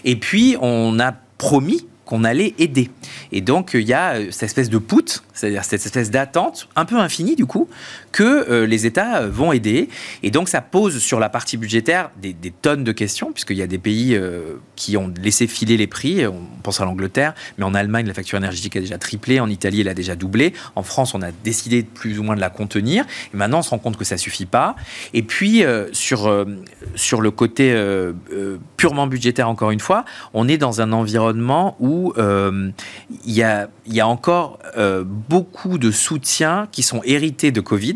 Et 0.05 0.15
puis, 0.15 0.55
on 0.61 0.99
a 0.99 1.13
promis 1.37 1.85
qu'on 2.09 2.23
allait 2.23 2.55
aider. 2.57 2.89
Et 3.31 3.41
donc, 3.41 3.71
il 3.75 3.87
y 3.87 3.93
a 3.93 4.15
euh, 4.15 4.31
cette 4.31 4.45
espèce 4.45 4.71
de 4.71 4.79
poutre, 4.79 5.23
c'est-à-dire 5.35 5.63
cette 5.63 5.85
espèce 5.85 6.09
d'attente, 6.09 6.67
un 6.75 6.85
peu 6.85 6.97
infinie 6.97 7.35
du 7.35 7.45
coup, 7.45 7.69
que 8.11 8.23
euh, 8.23 8.65
les 8.65 8.87
États 8.87 9.21
euh, 9.21 9.29
vont 9.29 9.53
aider. 9.53 9.89
Et 10.23 10.31
donc, 10.31 10.49
ça 10.49 10.61
pose 10.61 10.97
sur 10.97 11.19
la 11.19 11.29
partie 11.29 11.55
budgétaire 11.55 12.09
des, 12.19 12.33
tonnes 12.63 12.83
de 12.83 12.91
questions, 12.91 13.31
puisqu'il 13.31 13.57
y 13.57 13.61
a 13.61 13.67
des 13.67 13.77
pays 13.77 14.19
qui 14.75 14.97
ont 14.97 15.13
laissé 15.21 15.45
filer 15.45 15.77
les 15.77 15.85
prix. 15.85 16.25
On 16.25 16.41
pense 16.63 16.81
à 16.81 16.85
l'Angleterre, 16.85 17.35
mais 17.59 17.63
en 17.63 17.75
Allemagne, 17.75 18.07
la 18.07 18.15
facture 18.15 18.39
énergétique 18.39 18.75
a 18.75 18.79
déjà 18.79 18.97
triplé. 18.97 19.39
En 19.39 19.47
Italie, 19.47 19.81
elle 19.81 19.87
a 19.87 19.93
déjà 19.93 20.15
doublé. 20.15 20.53
En 20.75 20.81
France, 20.81 21.13
on 21.13 21.21
a 21.21 21.31
décidé 21.31 21.83
plus 21.83 22.17
ou 22.17 22.23
moins 22.23 22.35
de 22.35 22.41
la 22.41 22.49
contenir. 22.49 23.05
Et 23.31 23.37
maintenant, 23.37 23.59
on 23.59 23.61
se 23.61 23.69
rend 23.69 23.77
compte 23.77 23.97
que 23.97 24.03
ça 24.03 24.17
suffit 24.17 24.47
pas. 24.47 24.75
Et 25.13 25.21
puis, 25.21 25.63
sur, 25.91 26.45
sur 26.95 27.21
le 27.21 27.31
côté 27.31 27.79
purement 28.77 29.05
budgétaire, 29.05 29.47
encore 29.47 29.69
une 29.69 29.79
fois, 29.79 30.05
on 30.33 30.47
est 30.47 30.57
dans 30.57 30.81
un 30.81 30.91
environnement 30.91 31.75
où 31.79 31.98
où 31.99 32.13
il 32.17 33.33
y, 33.33 33.43
a, 33.43 33.69
y, 33.87 33.99
a, 33.99 34.07
encore 34.07 34.59
beaucoup 35.27 35.77
de 35.77 35.91
soutiens 35.91 36.67
qui 36.71 36.83
sont 36.83 37.01
hérités 37.03 37.51
de 37.51 37.61
Covid 37.61 37.95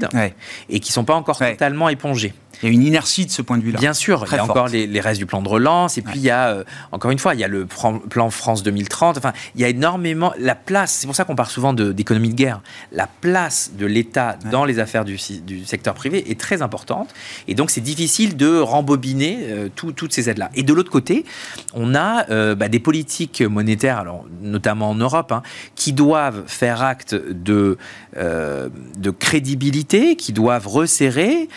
et 0.69 0.79
qui 0.79 0.91
ne 0.91 0.93
sont 0.93 1.05
pas 1.05 1.15
encore 1.15 1.38
totalement 1.38 1.89
épongés. 1.89 2.33
Il 2.62 2.69
y 2.69 2.72
a 2.72 2.72
une 2.72 2.83
inertie 2.83 3.25
de 3.25 3.31
ce 3.31 3.41
point 3.41 3.57
de 3.57 3.63
vue-là. 3.63 3.79
Bien 3.79 3.93
sûr, 3.93 4.25
il 4.31 4.36
y 4.36 4.39
a 4.39 4.43
encore 4.43 4.67
les, 4.67 5.00
restes 5.00 5.19
du 5.19 5.25
plan 5.25 5.41
de 5.41 5.50
relance, 5.50 5.98
et 5.98 6.01
puis 6.01 6.19
il 6.19 6.22
y 6.22 6.29
a, 6.29 6.50
euh, 6.50 6.63
encore 6.91 7.12
une 7.12 7.19
fois, 7.19 7.33
il 7.33 7.39
y 7.39 7.43
a 7.43 7.48
le 7.48 7.65
plan 7.65 8.29
France 8.29 8.63
2030. 8.63 9.17
Enfin, 9.17 9.33
il 9.55 9.62
y 9.62 9.65
a 9.65 9.69
énormément. 9.69 10.33
La 10.38 10.55
place, 10.55 10.93
c'est 10.93 11.07
pour 11.07 11.15
ça 11.15 11.25
qu'on 11.25 11.36
parle 11.36 11.50
souvent 11.50 11.74
d'économie 11.74 12.29
de, 12.29 12.36
guerre. 12.36 12.62
La 12.91 13.07
place 13.07 13.72
de 13.77 13.86
l'État 13.86 14.38
dans 14.51 14.65
les 14.65 14.79
affaires 14.79 15.05
du, 15.05 15.17
du, 15.45 15.65
secteur 15.65 15.93
privé 15.93 16.29
est 16.31 16.39
très 16.39 16.62
importante, 16.62 17.13
et 17.48 17.55
donc 17.55 17.69
c'est 17.72 17.81
difficile 17.81 18.38
de 18.38 18.60
rembobiner 18.60 19.39
euh, 19.50 19.69
toutes 19.75 20.13
ces 20.13 20.29
aides-là. 20.29 20.50
Et 20.55 20.63
de 20.63 20.74
l'autre 20.74 20.91
côté, 20.91 21.25
on 21.74 21.95
a 21.95 22.29
euh, 22.29 22.55
bah, 22.55 22.69
des 22.69 22.79
politiques 22.79 23.41
monétaires, 23.41 23.98
alors, 23.98 24.25
notamment 24.41 24.91
en 24.91 24.95
Europe, 24.95 25.31
hein, 25.31 25.41
qui 25.75 25.93
doivent 25.93 26.43
faire 26.48 26.81
acte 26.81 27.15
de, 27.15 27.77
de 28.15 29.10
crédibilité, 29.10 30.15
qui 30.15 30.34
doivent 30.34 30.67
resserrer, 30.67 31.48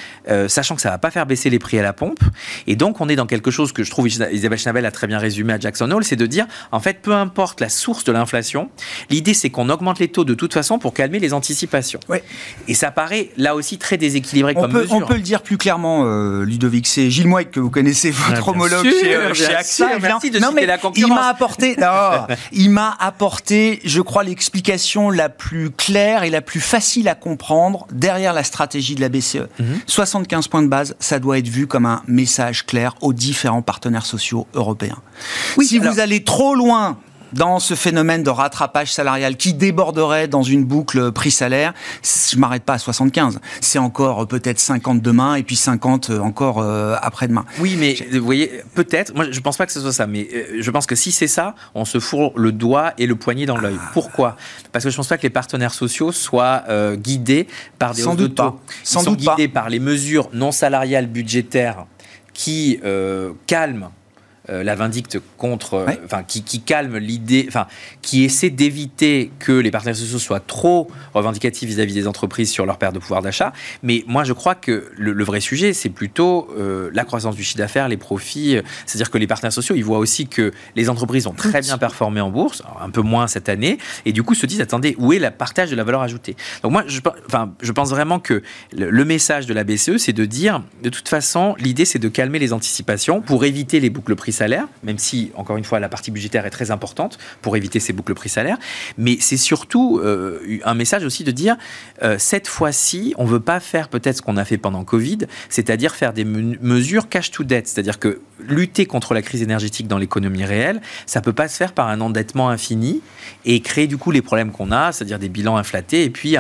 sachant 0.49 0.75
que 0.75 0.83
ça 0.83 0.91
va 0.91 0.99
pas 0.99 1.11
faire 1.11 1.27
baisser 1.27 1.51
les 1.51 1.59
prix 1.59 1.79
à 1.79 1.83
la 1.83 1.93
pompe. 1.93 2.21
Et 2.67 2.77
donc, 2.77 3.01
on 3.01 3.09
est 3.09 3.17
dans 3.17 3.27
quelque 3.27 3.51
chose 3.51 3.73
que 3.73 3.83
je 3.83 3.91
trouve 3.91 4.09
Isabelle 4.09 4.59
Schnabel 4.59 4.87
a 4.87 4.91
très 4.91 5.07
bien 5.07 5.19
résumé 5.19 5.53
à 5.53 5.59
Jackson 5.59 5.91
Hole, 5.91 6.05
c'est 6.05 6.17
de 6.17 6.27
dire, 6.27 6.47
en 6.73 6.81
fait, 6.81 7.01
peu 7.03 7.13
importe 7.15 7.61
la 7.61 7.69
source 7.69 8.05
de 8.05 8.13
l'inflation, 8.13 8.71
l'idée 9.11 9.35
c'est 9.35 9.51
qu'on 9.51 9.69
augmente 9.69 9.99
les 9.99 10.09
taux 10.09 10.25
de 10.25 10.35
toute 10.35 10.55
façon 10.55 10.79
pour 10.79 10.95
calmer 10.95 11.19
les 11.19 11.33
anticipations. 11.33 12.01
Ouais. 12.09 12.23
Et 12.69 12.75
ça 12.75 12.91
paraît 12.91 13.31
là 13.37 13.55
aussi 13.55 13.79
très 13.79 13.97
déséquilibré 13.97 14.55
on 14.57 14.63
comme 14.63 14.73
peut, 14.73 14.83
mesure. 14.83 14.97
On 14.97 15.01
peut 15.03 15.15
le 15.15 15.21
dire 15.21 15.43
plus 15.43 15.59
clairement, 15.59 16.05
euh, 16.05 16.45
Ludovic, 16.45 16.87
c'est 16.87 17.11
Gilles 17.11 17.29
Moïc 17.29 17.51
que 17.51 17.61
vous 17.61 17.71
connaissez, 17.71 18.11
votre 18.11 18.49
homologue 18.49 18.87
chez, 18.89 19.15
euh, 19.15 19.33
AXA. 19.59 19.99
Merci 20.01 20.31
de 20.31 20.39
non, 20.39 20.53
mais 20.55 20.67
la 20.67 20.79
concurrence. 20.79 21.11
Il 21.11 21.15
m'a 21.15 21.29
apporté, 21.29 21.77
il 22.53 22.71
m'a 22.71 22.97
apporté, 22.99 23.81
je 23.85 24.01
crois, 24.01 24.25
l'explication 24.25 25.11
la 25.11 25.29
plus 25.29 25.71
claire 25.71 26.23
et 26.23 26.31
la 26.31 26.43
plus 26.47 26.61
facile 26.61 27.09
à 27.09 27.15
comprendre 27.15 27.87
derrière 27.93 28.33
la 28.33 28.45
stratégie 28.45 28.95
de 28.95 29.03
la 29.03 29.11
BCE. 29.11 29.49
75 29.87 30.47
mhm. 30.47 30.51
points 30.51 30.63
de 30.63 30.69
base, 30.69 30.97
ça 30.99 31.19
doit 31.19 31.39
être 31.39 31.49
vu 31.49 31.67
comme 31.67 31.85
un 31.85 32.03
message 32.07 32.65
clair 32.65 32.95
aux 33.03 33.13
différents 33.13 33.63
partenaires 33.63 34.07
sociaux 34.07 34.47
européens. 34.55 35.03
Oui, 35.59 35.67
si 35.67 35.79
vous 35.79 35.99
allez 35.99 36.25
trop 36.25 36.55
loin 36.55 36.99
dans 37.33 37.59
ce 37.59 37.75
phénomène 37.75 38.23
de 38.23 38.31
rattrapage 38.31 38.93
salarial 38.93 39.37
qui 39.37 39.55
déborderait 39.55 40.29
dans 40.29 40.43
une 40.43 40.65
boucle 40.65 41.13
prix-salaire, 41.13 41.75
je 42.03 42.37
m'arrête 42.37 42.63
pas 42.63 42.75
à 42.75 42.79
75. 42.79 43.41
C'est 43.61 43.79
encore 43.79 44.23
euh, 44.23 44.27
peut-être 44.27 44.59
50 44.59 45.01
demain 45.03 45.35
et 45.35 45.43
puis 45.43 45.57
50 45.57 46.11
euh, 46.11 46.21
encore 46.21 46.61
euh, 46.61 46.97
après-demain. 47.01 47.45
Oui, 47.59 47.77
mais 47.79 47.95
vous 48.13 48.25
voyez, 48.25 48.63
peut-être, 48.75 49.15
moi 49.15 49.27
je 49.31 49.41
pense 49.41 49.57
pas 49.57 49.67
que 49.67 49.73
ce 49.73 49.81
soit 49.81 49.93
ça, 49.93 50.07
mais 50.07 50.29
je 50.59 50.71
pense 50.71 50.87
que 50.87 50.95
si 50.95 51.13
c'est 51.13 51.27
ça, 51.27 51.55
on 51.75 51.85
se 51.85 51.99
fourre 51.99 52.33
le 52.37 52.53
doigt 52.53 52.93
et 52.99 53.07
le 53.07 53.17
poignet 53.17 53.47
dans 53.47 53.57
l'œil. 53.57 53.77
Ah. 53.81 53.91
Pourquoi? 53.93 54.37
Parce 54.73 54.85
que 54.85 54.91
je 54.91 54.97
pense 54.97 55.09
pas 55.09 55.19
que 55.19 55.23
les 55.23 55.31
partenaires 55.31 55.75
sociaux 55.75 56.13
soient 56.13 56.65
guidés 56.97 57.47
par 57.79 57.95
des 57.95 58.03
Sans 58.03 58.11
hausses 58.13 58.19
doute 58.19 58.31
de 58.31 58.35
taux. 58.35 58.51
Pas. 58.51 58.59
Sans 58.85 59.01
Ils 59.01 59.05
sont 59.05 59.11
doute 59.13 59.21
guidés 59.21 59.49
par 59.49 59.69
les 59.69 59.81
mesures 59.81 60.29
non 60.33 60.53
salariales 60.53 61.07
budgétaires 61.07 61.87
qui 62.33 62.81
calment 63.47 63.91
euh, 64.49 64.63
la 64.63 64.77
vindicte 64.77 65.19
contre, 65.39 65.75
euh, 65.75 65.87
enfin, 66.05 66.23
qui, 66.23 66.61
calme 66.61 66.99
l'idée, 66.99 67.47
enfin, 67.49 67.67
qui 68.01 68.25
essaie 68.25 68.51
d'éviter 68.51 69.33
que 69.41 69.53
les 69.53 69.71
partenaires 69.73 69.97
sociaux 69.97 70.21
soient 70.21 70.41
trop 70.41 70.89
revendicatifs 71.15 71.69
vis-à-vis 71.69 71.95
des 71.95 72.07
entreprises 72.07 72.51
sur 72.51 72.65
leur 72.65 72.79
perte 72.79 72.95
de 72.95 73.01
pouvoir 73.01 73.23
d'achat. 73.23 73.53
Mais 73.83 74.05
moi, 74.07 74.23
je 74.23 74.33
crois 74.33 74.55
que 74.55 74.91
le, 74.97 75.25
vrai 75.25 75.41
sujet, 75.41 75.73
c'est 75.73 75.91
plutôt 75.91 76.49
euh, 76.57 76.91
la 76.93 77.05
croissance 77.05 77.35
du 77.35 77.43
chiffre 77.43 77.59
d'affaires, 77.59 77.89
les 77.89 77.97
profits. 77.97 78.59
C'est-à-dire 78.87 79.11
que 79.11 79.19
les 79.19 79.27
partenaires 79.27 79.53
sociaux, 79.53 79.75
ils 79.75 79.85
voient 79.85 79.99
aussi 79.99 80.29
que 80.29 80.53
les 80.77 80.89
entreprises 80.89 81.27
ont 81.27 81.35
très 81.35 81.61
bien 81.61 81.77
performé 81.79 82.21
en 82.21 82.31
bourse, 82.31 82.63
un 82.81 82.91
peu 82.91 83.03
moins 83.03 83.27
cette 83.27 83.49
année, 83.49 83.79
et 84.05 84.13
du 84.13 84.23
coup 84.23 84.35
se 84.35 84.47
disent 84.47 84.61
attendez, 84.61 84.95
où 84.99 85.13
est 85.13 85.19
le 85.19 85.31
partage 85.31 85.71
de 85.71 85.77
la 85.77 85.83
valeur 85.83 86.03
ajoutée? 86.03 86.37
Donc 86.63 86.71
moi, 86.71 86.85
je, 86.87 87.01
enfin, 87.27 87.53
je 87.61 87.73
pense 87.73 87.91
vraiment 87.91 88.21
que 88.21 88.43
le, 88.73 88.91
le 88.91 89.05
message 89.05 89.47
de 89.47 89.55
la 89.55 89.65
BCE, 89.65 89.97
c'est 89.97 90.13
de 90.13 90.25
dire, 90.25 90.63
de 90.85 90.89
toute 90.89 91.09
façon, 91.09 91.57
l'idée, 91.59 91.85
c'est 91.85 91.99
de 91.99 92.09
calmer 92.09 92.39
les 92.39 92.53
anticipations 92.53 93.21
pour 93.21 93.45
éviter 93.45 93.81
les 93.81 93.91
boucles 93.91 94.15
prix 94.15 94.36
salaire, 94.37 94.67
même 94.85 94.99
si, 94.99 95.33
encore 95.35 95.57
une 95.57 95.65
fois, 95.65 95.81
la 95.81 95.89
partie 95.89 96.11
budgétaire 96.11 96.47
est 96.47 96.51
très 96.51 96.71
importante 96.71 97.19
pour 97.43 97.57
éviter 97.57 97.81
ces 97.81 97.93
boucles 97.93 98.15
prix 98.15 98.29
salaire. 98.29 98.59
Mais 98.99 99.17
c'est 99.21 99.37
surtout 99.37 99.99
euh, 99.99 100.61
un 100.65 100.75
message 100.75 101.05
aussi 101.05 101.25
de 101.25 101.31
dire, 101.31 101.57
euh, 102.03 102.17
cette 102.19 102.47
fois-ci, 102.47 103.15
on 103.19 103.25
ne 103.25 103.29
veut 103.29 103.41
pas 103.41 103.61
faire 103.61 103.89
peut-être 103.89 104.19
ce 104.19 104.23
qu'on 104.23 104.37
a 104.37 104.45
fait 104.45 104.59
pendant 104.59 104.85
Covid, 104.85 105.19
c'est-à-dire 105.49 105.95
faire 105.95 106.13
des 106.13 106.25
mesures 106.25 107.09
cash 107.09 107.31
to 107.31 107.45
debt, 107.45 107.67
c'est-à-dire 107.67 107.99
que 107.99 108.21
lutter 108.41 108.87
contre 108.87 109.15
la 109.15 109.23
crise 109.23 109.43
énergétique 109.43 109.89
dans 109.89 109.99
l'économie 109.99 110.45
réelle, 110.45 110.81
ça 111.07 111.21
ne 111.21 111.25
peut 111.25 111.33
pas 111.33 111.49
se 111.49 111.57
faire 111.57 111.73
par 111.73 111.89
un 111.89 112.01
endettement 112.01 112.51
infini 112.51 113.01
et 113.45 113.61
créer 113.61 113.87
du 113.87 113.97
coup 113.97 114.11
les 114.11 114.23
problèmes 114.23 114.53
qu'on 114.53 114.71
a, 114.73 114.93
c'est-à-dire 114.93 115.19
des 115.19 115.29
bilans 115.29 115.57
inflatés 115.57 116.05
et 116.05 116.11
puis 116.11 116.37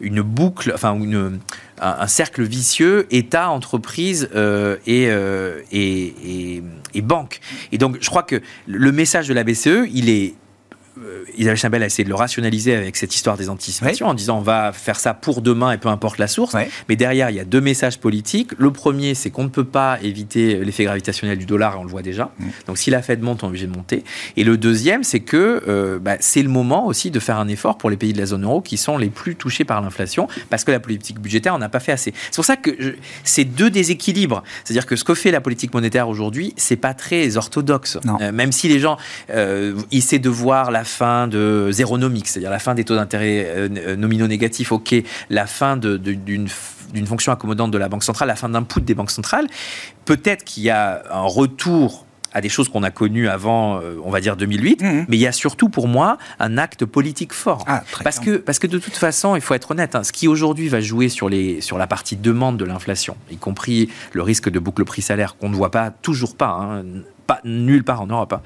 une 0.00 0.22
boucle, 0.22 0.72
enfin 0.74 0.94
une 0.94 1.38
un, 1.80 2.06
cercle 2.06 2.42
vicieux 2.42 3.06
État, 3.10 3.50
entreprise 3.50 4.28
euh, 4.34 4.76
euh, 4.88 5.60
et, 5.72 6.14
et, 6.24 6.62
et, 6.94 7.02
banque. 7.02 7.40
Et 7.72 7.78
donc, 7.78 7.98
je 8.00 8.08
crois 8.08 8.22
que 8.22 8.40
le 8.66 8.92
message 8.92 9.28
de 9.28 9.34
la 9.34 9.44
BCE, 9.44 9.88
il 9.92 10.08
est 10.08 10.34
Isabelle 11.36 11.56
Chambel 11.56 11.82
a 11.82 11.86
essayé 11.86 12.04
de 12.04 12.08
le 12.08 12.14
rationaliser 12.14 12.74
avec 12.74 12.96
cette 12.96 13.14
histoire 13.14 13.36
des 13.36 13.50
anticipations 13.50 14.06
en 14.06 14.14
disant 14.14 14.38
on 14.38 14.42
va 14.42 14.72
faire 14.72 14.98
ça 14.98 15.14
pour 15.14 15.42
demain 15.42 15.72
et 15.72 15.78
peu 15.78 15.88
importe 15.88 16.18
la 16.18 16.26
source. 16.26 16.56
Mais 16.88 16.96
derrière, 16.96 17.30
il 17.30 17.36
y 17.36 17.40
a 17.40 17.44
deux 17.44 17.60
messages 17.60 17.98
politiques. 17.98 18.52
Le 18.58 18.70
premier, 18.70 19.14
c'est 19.14 19.30
qu'on 19.30 19.44
ne 19.44 19.48
peut 19.48 19.64
pas 19.64 19.98
éviter 20.02 20.64
l'effet 20.64 20.84
gravitationnel 20.84 21.38
du 21.38 21.46
dollar, 21.46 21.78
on 21.78 21.84
le 21.84 21.90
voit 21.90 22.02
déjà. 22.02 22.30
Mm. 22.38 22.46
Donc 22.66 22.78
si 22.78 22.90
la 22.90 23.02
Fed 23.02 23.22
monte, 23.22 23.42
on 23.42 23.46
est 23.46 23.50
obligé 23.50 23.66
de 23.66 23.76
monter. 23.76 24.04
Et 24.36 24.44
le 24.44 24.56
deuxième, 24.56 25.04
c'est 25.04 25.20
que 25.20 25.62
euh, 25.68 25.98
bah, 25.98 26.16
c'est 26.20 26.42
le 26.42 26.48
moment 26.48 26.86
aussi 26.86 27.10
de 27.10 27.20
faire 27.20 27.38
un 27.38 27.48
effort 27.48 27.78
pour 27.78 27.90
les 27.90 27.96
pays 27.96 28.12
de 28.12 28.18
la 28.18 28.26
zone 28.26 28.44
euro 28.44 28.60
qui 28.60 28.76
sont 28.76 28.98
les 28.98 29.10
plus 29.10 29.36
touchés 29.36 29.64
par 29.64 29.80
l'inflation 29.82 30.28
parce 30.50 30.64
que 30.64 30.70
la 30.70 30.80
politique 30.80 31.20
budgétaire, 31.20 31.54
on 31.54 31.58
n'a 31.58 31.68
pas 31.68 31.80
fait 31.80 31.92
assez. 31.92 32.14
C'est 32.30 32.36
pour 32.36 32.44
ça 32.44 32.56
que 32.56 32.70
c'est 33.24 33.44
deux 33.44 33.70
déséquilibres. 33.70 34.42
C'est-à-dire 34.64 34.86
que 34.86 34.96
ce 34.96 35.04
que 35.04 35.14
fait 35.14 35.30
la 35.30 35.40
politique 35.40 35.74
monétaire 35.74 36.08
aujourd'hui, 36.08 36.54
c'est 36.56 36.76
pas 36.76 36.94
très 36.94 37.36
orthodoxe. 37.36 37.98
Euh, 38.20 38.32
même 38.32 38.52
si 38.52 38.68
les 38.68 38.78
gens 38.78 38.96
essaient 39.90 40.18
de 40.18 40.28
voir 40.28 40.70
la 40.70 40.84
fin 40.86 41.28
de 41.28 41.68
zéronomique, 41.70 42.28
c'est-à-dire 42.28 42.50
la 42.50 42.58
fin 42.58 42.74
des 42.74 42.84
taux 42.84 42.96
d'intérêt 42.96 43.46
euh, 43.46 43.96
nominaux 43.96 44.26
négatifs, 44.26 44.72
ok, 44.72 44.94
la 45.30 45.46
fin 45.46 45.76
d'une 45.76 46.48
fonction 47.06 47.32
accommodante 47.32 47.70
de 47.70 47.78
la 47.78 47.88
Banque 47.88 48.04
centrale, 48.04 48.28
la 48.28 48.36
fin 48.36 48.48
d'un 48.48 48.62
put 48.62 48.80
des 48.80 48.94
banques 48.94 49.10
centrales, 49.10 49.46
peut-être 50.04 50.44
qu'il 50.44 50.62
y 50.62 50.70
a 50.70 51.02
un 51.10 51.22
retour 51.22 52.06
à 52.36 52.42
des 52.42 52.50
choses 52.50 52.68
qu'on 52.68 52.82
a 52.82 52.90
connues 52.90 53.28
avant, 53.28 53.80
euh, 53.80 53.96
on 54.04 54.10
va 54.10 54.20
dire 54.20 54.36
2008, 54.36 54.82
mmh. 54.82 55.06
mais 55.08 55.16
il 55.16 55.20
y 55.20 55.26
a 55.26 55.32
surtout 55.32 55.70
pour 55.70 55.88
moi 55.88 56.18
un 56.38 56.58
acte 56.58 56.84
politique 56.84 57.32
fort. 57.32 57.64
Ah, 57.66 57.82
parce, 58.04 58.20
que, 58.20 58.36
parce 58.36 58.58
que 58.58 58.66
de 58.66 58.78
toute 58.78 58.96
façon, 58.96 59.36
il 59.36 59.40
faut 59.40 59.54
être 59.54 59.70
honnête, 59.70 59.94
hein, 59.94 60.04
ce 60.04 60.12
qui 60.12 60.28
aujourd'hui 60.28 60.68
va 60.68 60.80
jouer 60.80 61.08
sur, 61.08 61.30
les, 61.30 61.62
sur 61.62 61.78
la 61.78 61.86
partie 61.86 62.14
demande 62.14 62.58
de 62.58 62.66
l'inflation, 62.66 63.16
y 63.30 63.38
compris 63.38 63.88
le 64.12 64.22
risque 64.22 64.50
de 64.50 64.58
boucle 64.58 64.84
prix-salaire 64.84 65.38
qu'on 65.38 65.48
ne 65.48 65.54
voit 65.54 65.70
pas, 65.70 65.90
toujours 65.90 66.36
pas, 66.36 66.50
hein, 66.50 66.84
pas 67.26 67.40
nulle 67.44 67.84
part 67.84 68.02
en 68.02 68.06
Europe. 68.06 68.32
Hein. 68.32 68.40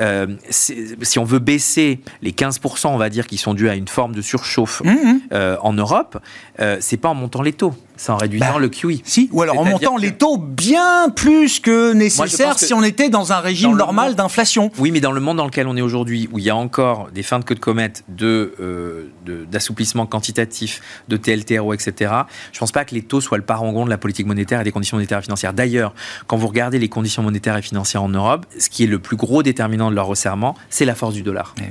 Euh, 0.00 0.26
si 0.50 1.18
on 1.18 1.24
veut 1.24 1.38
baisser 1.38 2.00
les 2.22 2.32
15%, 2.32 2.88
on 2.88 2.96
va 2.96 3.08
dire, 3.08 3.26
qui 3.26 3.38
sont 3.38 3.54
dus 3.54 3.68
à 3.68 3.74
une 3.74 3.88
forme 3.88 4.14
de 4.14 4.22
surchauffe 4.22 4.82
mmh, 4.84 4.90
mmh. 4.90 5.20
Euh, 5.32 5.56
en 5.62 5.72
Europe, 5.72 6.18
euh, 6.60 6.76
c'est 6.80 6.96
pas 6.96 7.08
en 7.08 7.14
montant 7.14 7.42
les 7.42 7.52
taux, 7.52 7.74
c'est 7.96 8.12
en 8.12 8.16
réduisant 8.16 8.54
bah, 8.54 8.58
le 8.58 8.68
QI. 8.68 9.02
Si, 9.04 9.28
ou 9.32 9.42
alors 9.42 9.58
en 9.58 9.64
montant 9.64 9.96
les 9.96 10.12
taux 10.12 10.36
bien 10.38 11.10
plus 11.10 11.60
que 11.60 11.92
nécessaire 11.92 12.58
si 12.58 12.72
on 12.74 12.82
était 12.82 13.08
dans 13.08 13.32
un 13.32 13.40
régime 13.40 13.76
normal 13.76 14.14
d'inflation. 14.14 14.70
Oui, 14.78 14.90
mais 14.90 15.00
dans 15.00 15.12
le 15.12 15.20
monde 15.20 15.38
dans 15.38 15.44
lequel 15.44 15.66
on 15.66 15.76
est 15.76 15.82
aujourd'hui, 15.82 16.28
où 16.32 16.38
il 16.38 16.44
y 16.44 16.50
a 16.50 16.56
encore 16.56 17.08
des 17.12 17.22
fins 17.22 17.38
de 17.38 17.44
queue 17.44 17.54
de 17.54 17.60
comète 17.60 18.04
de, 18.08 19.10
d'assouplissement 19.50 20.06
quantitatif, 20.06 20.80
de 21.08 21.16
TLTRO, 21.16 21.74
etc., 21.74 22.12
je 22.52 22.58
pense 22.58 22.72
pas 22.72 22.84
que 22.84 22.94
les 22.94 23.02
taux 23.02 23.20
soient 23.20 23.38
le 23.38 23.44
parangon 23.44 23.84
de 23.84 23.90
la 23.90 23.98
politique 23.98 24.26
monétaire 24.26 24.60
et 24.60 24.64
des 24.64 24.72
conditions 24.72 24.96
monétaires 24.96 25.18
et 25.18 25.22
financières. 25.22 25.52
D'ailleurs, 25.52 25.94
quand 26.26 26.36
vous 26.36 26.48
regardez 26.48 26.78
les 26.78 26.88
conditions 26.88 27.22
monétaires 27.22 27.56
et 27.56 27.62
financières 27.62 28.02
en 28.02 28.08
Europe, 28.08 28.17
ce 28.58 28.68
qui 28.68 28.84
est 28.84 28.86
le 28.86 28.98
plus 28.98 29.16
gros 29.16 29.42
déterminant 29.42 29.90
de 29.90 29.94
leur 29.94 30.06
resserrement, 30.06 30.54
c'est 30.70 30.84
la 30.84 30.94
force 30.94 31.14
du 31.14 31.22
dollar. 31.22 31.54
Eh 31.60 31.64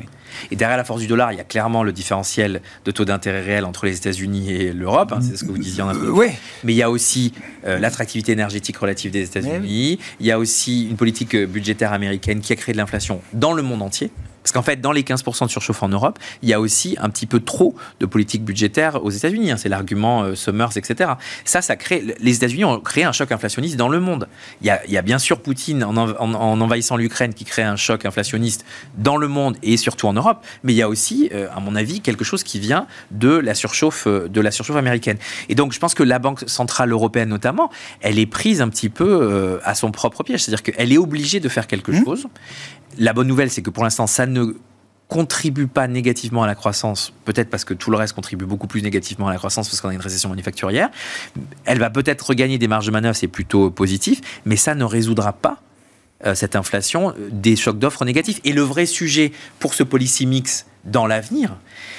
et 0.52 0.56
derrière 0.56 0.78
la 0.78 0.84
force 0.84 1.02
du 1.02 1.08
dollar, 1.08 1.32
il 1.32 1.38
y 1.38 1.42
a 1.42 1.44
clairement 1.44 1.84
le 1.84 1.92
différentiel 1.92 2.62
de 2.86 2.92
taux 2.92 3.06
d'intérêt 3.06 3.42
réel 3.42 3.66
entre 3.66 3.86
les 3.86 3.98
États-Unis 3.98 4.52
et 4.52 4.74
l'Europe. 4.74 5.12
Hein, 5.12 5.20
c'est 5.22 5.38
ce 5.38 5.44
que 5.44 5.52
vous 5.52 5.58
disiez 5.58 5.82
en 5.84 5.90
euh, 5.90 6.10
oui. 6.10 6.28
Mais 6.64 6.74
il 6.74 6.78
y 6.78 6.84
a 6.84 6.90
aussi 6.90 7.34
euh, 7.66 7.80
l'attractivité 7.80 8.32
énergétique 8.32 8.78
relative 8.78 9.12
des 9.12 9.24
États-Unis. 9.24 10.00
Il 10.20 10.26
y 10.26 10.32
a 10.32 10.40
aussi 10.40 10.88
une 10.88 10.96
politique 10.96 11.36
euh, 11.36 11.46
budgétaire 11.46 11.94
américaine 11.94 12.42
qui 12.42 12.54
a 12.54 12.56
créé 12.56 12.74
de 12.74 12.78
l'inflation 12.78 13.22
dans 13.34 13.54
le 13.54 13.64
monde 13.64 13.82
entier. 13.82 14.12
Parce 14.48 14.54
qu'en 14.54 14.62
fait, 14.62 14.80
dans 14.80 14.94
les 14.94 15.04
15% 15.04 15.48
de 15.48 15.52
surchauffe 15.52 15.84
en 15.84 15.90
Europe, 15.90 16.20
il 16.42 16.48
y 16.48 16.54
a 16.54 16.62
aussi 16.62 16.96
un 17.02 17.10
petit 17.10 17.26
peu 17.26 17.42
trop 17.42 17.76
de 18.00 18.06
politique 18.06 18.46
budgétaire 18.46 19.04
aux 19.04 19.10
États-Unis. 19.10 19.52
Hein. 19.52 19.58
C'est 19.58 19.68
l'argument 19.68 20.24
euh, 20.24 20.36
Summers, 20.36 20.78
etc. 20.78 21.12
Ça, 21.44 21.62
ça 21.62 21.76
crée. 21.76 22.16
Les 22.22 22.38
États-Unis 22.38 22.64
ont 22.64 22.80
créé 22.80 23.04
un 23.04 23.12
choc 23.12 23.34
inflationniste 23.34 23.76
dans 23.76 23.90
le 23.90 24.00
monde. 24.00 24.30
Il 24.62 24.68
y 24.68 24.98
a, 24.98 25.02
bien 25.02 25.20
sûr 25.20 25.42
Poutine 25.42 25.84
en, 25.84 25.98
envahissant 25.98 26.96
l'Ukraine 26.96 27.34
qui 27.34 27.44
crée 27.44 27.64
un 27.64 27.76
choc 27.76 28.06
inflationniste 28.06 28.64
dans 28.98 29.18
le 29.18 29.28
monde 29.28 29.58
et 29.64 29.76
surtout 29.76 30.08
en 30.08 30.14
Europe. 30.14 30.46
Mais 30.64 30.72
il 30.72 30.78
y 30.78 30.82
a 30.82 30.88
aussi, 30.88 31.30
euh, 31.34 31.50
à 31.54 31.60
mon 31.60 31.76
avis, 31.76 32.00
quelque 32.00 32.24
chose 32.24 32.44
qui 32.44 32.62
vient 32.62 32.88
de 33.12 33.36
la 33.36 33.54
surchauffe, 33.54 34.08
euh, 34.08 34.30
de 34.30 34.40
la 34.40 34.52
surchauffe 34.52 34.78
américaine. 34.78 35.18
Et 35.50 35.56
donc, 35.56 35.74
je 35.74 35.80
pense 35.80 35.94
que 35.94 36.04
la 36.04 36.20
Banque 36.20 36.46
centrale 36.48 36.94
européenne, 36.94 37.28
notamment, 37.28 37.70
elle 38.00 38.18
est 38.18 38.26
prise 38.26 38.62
un 38.62 38.70
petit 38.70 38.88
peu 38.88 39.60
à 39.66 39.76
son 39.76 39.92
propre 39.92 40.24
piège. 40.24 40.44
C'est-à-dire 40.46 40.64
qu'elle 40.64 40.94
est 40.94 40.98
obligée 40.98 41.42
de 41.42 41.50
faire 41.50 41.68
quelque 41.68 41.92
mmh. 41.92 42.06
chose. 42.06 42.28
La 42.98 43.14
bonne 43.14 43.28
nouvelle, 43.28 43.50
c'est 43.52 43.62
que 43.62 43.70
pour 43.70 43.84
l'instant, 43.84 44.08
ça 44.08 44.26
ne 44.26 44.56
contribue 45.08 45.68
pas 45.68 45.88
négativement 45.88 46.44
à 46.44 46.48
la 46.48 46.56
croissance, 46.56 47.14
peut-être 47.24 47.50
parce 47.50 47.64
que 47.64 47.74
tout 47.74 47.92
le 47.92 47.98
reste 47.98 48.14
contribue 48.14 48.46
beaucoup 48.46 48.68
plus 48.68 48.82
négativement 48.82 49.28
à 49.28 49.32
la 49.32 49.38
croissance 49.38 49.70
parce 49.70 49.80
qu'on 49.80 49.90
a 49.90 49.94
une 49.94 50.02
récession 50.02 50.30
manufacturière. 50.30 50.90
Elle 51.66 51.80
va 51.80 51.90
peut-être 51.90 52.22
regagner 52.28 52.58
des 52.58 52.68
marges 52.68 52.88
de 52.88 52.92
manœuvre, 52.92 53.16
c'est 53.16 53.28
plutôt 53.28 53.72
positif, 53.72 54.20
mais 54.46 54.58
ça 54.58 54.76
ne 54.76 54.84
résoudra 54.84 55.32
pas 55.32 55.62
euh, 56.26 56.36
cette 56.36 56.56
inflation 56.56 57.14
des 57.32 57.56
chocs 57.56 57.80
d'offres 57.80 58.04
négatifs. 58.04 58.42
Et 58.44 58.52
le 58.52 58.62
vrai 58.62 58.86
sujet 58.86 59.32
pour 59.60 59.76
ce 59.76 59.84
policy 59.84 60.26
mix 60.26 60.66
dans 60.84 61.08
l'avenir, 61.08 61.56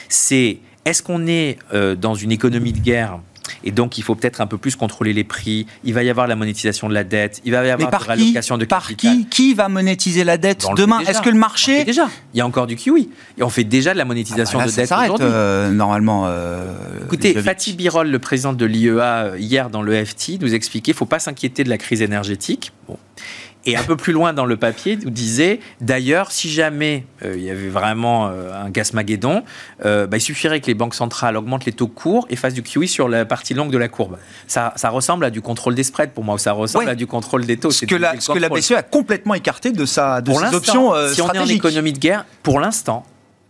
c'est 0.08 0.58
est-ce 0.84 1.02
qu'on 1.02 1.26
est, 1.26 1.58
euh, 1.72 1.94
dans 1.94 2.14
une 2.14 2.32
économie 2.32 2.72
de 2.72 2.80
guerre 2.80 3.20
et 3.64 3.70
donc, 3.70 3.98
il 3.98 4.02
faut 4.02 4.14
peut-être 4.14 4.40
un 4.40 4.46
peu 4.46 4.58
plus 4.58 4.76
contrôler 4.76 5.12
les 5.12 5.24
prix. 5.24 5.66
Il 5.84 5.94
va 5.94 6.02
y 6.02 6.10
avoir 6.10 6.26
la 6.26 6.36
monétisation 6.36 6.88
de 6.88 6.94
la 6.94 7.04
dette. 7.04 7.40
Il 7.44 7.52
va 7.52 7.64
y 7.64 7.70
avoir 7.70 7.90
par 7.90 8.06
la 8.08 8.16
de 8.16 8.64
par 8.64 8.88
qui 8.96 9.26
Qui 9.26 9.54
va 9.54 9.68
monétiser 9.68 10.24
la 10.24 10.38
dette 10.38 10.64
demain? 10.76 11.00
Est-ce 11.00 11.22
que 11.22 11.30
le 11.30 11.38
marché 11.38 11.84
déjà 11.84 12.08
Il 12.34 12.38
y 12.38 12.40
a 12.40 12.46
encore 12.46 12.66
du 12.66 12.76
kiwi. 12.76 13.10
Et 13.36 13.42
on 13.42 13.48
fait 13.48 13.64
déjà 13.64 13.92
de 13.92 13.98
la 13.98 14.04
monétisation 14.04 14.58
ah 14.60 14.64
bah 14.64 14.70
de 14.70 14.76
dette 14.76 14.92
aujourd'hui. 14.92 15.26
Euh, 15.28 15.70
normalement. 15.70 16.24
Euh, 16.26 16.74
Écoutez, 17.04 17.34
Fatih 17.34 17.74
Birol, 17.74 18.10
le 18.10 18.18
président 18.18 18.52
de 18.52 18.64
l'IEA 18.64 19.36
hier 19.38 19.70
dans 19.70 19.82
le 19.82 20.04
FT, 20.04 20.40
nous 20.40 20.54
expliquait 20.54 20.78
qu'il 20.78 20.94
ne 20.94 20.98
faut 20.98 21.06
pas 21.06 21.18
s'inquiéter 21.18 21.64
de 21.64 21.68
la 21.68 21.78
crise 21.78 22.02
énergétique. 22.02 22.72
Bon. 22.86 22.96
Et 23.68 23.76
un 23.76 23.82
peu 23.82 23.96
plus 23.96 24.14
loin 24.14 24.32
dans 24.32 24.46
le 24.46 24.56
papier, 24.56 24.96
nous 24.96 25.10
disait 25.10 25.60
d'ailleurs, 25.82 26.32
si 26.32 26.50
jamais 26.50 27.04
euh, 27.22 27.34
il 27.36 27.42
y 27.42 27.50
avait 27.50 27.68
vraiment 27.68 28.28
euh, 28.28 28.50
un 28.54 28.70
gas 28.70 28.92
maguédon, 28.94 29.42
euh, 29.84 30.06
bah, 30.06 30.16
il 30.16 30.22
suffirait 30.22 30.60
que 30.60 30.66
les 30.68 30.74
banques 30.74 30.94
centrales 30.94 31.36
augmentent 31.36 31.66
les 31.66 31.72
taux 31.72 31.86
courts 31.86 32.26
et 32.30 32.36
fassent 32.36 32.54
du 32.54 32.62
QE 32.62 32.86
sur 32.86 33.08
la 33.08 33.26
partie 33.26 33.52
longue 33.52 33.70
de 33.70 33.76
la 33.76 33.88
courbe. 33.88 34.16
Ça, 34.46 34.72
ça 34.76 34.88
ressemble 34.88 35.26
à 35.26 35.30
du 35.30 35.42
contrôle 35.42 35.74
des 35.74 35.82
spreads 35.82 36.12
pour 36.14 36.24
moi, 36.24 36.36
ou 36.36 36.38
ça 36.38 36.52
ressemble 36.52 36.88
à 36.88 36.94
du 36.94 37.06
contrôle 37.06 37.44
des 37.44 37.58
taux. 37.58 37.70
Ce 37.70 37.84
que, 37.84 37.94
la, 37.94 38.18
ce 38.18 38.32
que 38.32 38.38
la 38.38 38.48
BCE 38.48 38.72
a 38.72 38.82
complètement 38.82 39.34
écarté 39.34 39.70
de, 39.70 39.84
sa, 39.84 40.22
de 40.22 40.32
ses 40.32 40.54
options 40.54 40.94
Si 41.12 41.20
on 41.20 41.30
est 41.30 41.38
en 41.38 41.46
économie 41.46 41.92
de 41.92 41.98
guerre, 41.98 42.24
pour 42.42 42.60
l'instant, 42.60 43.04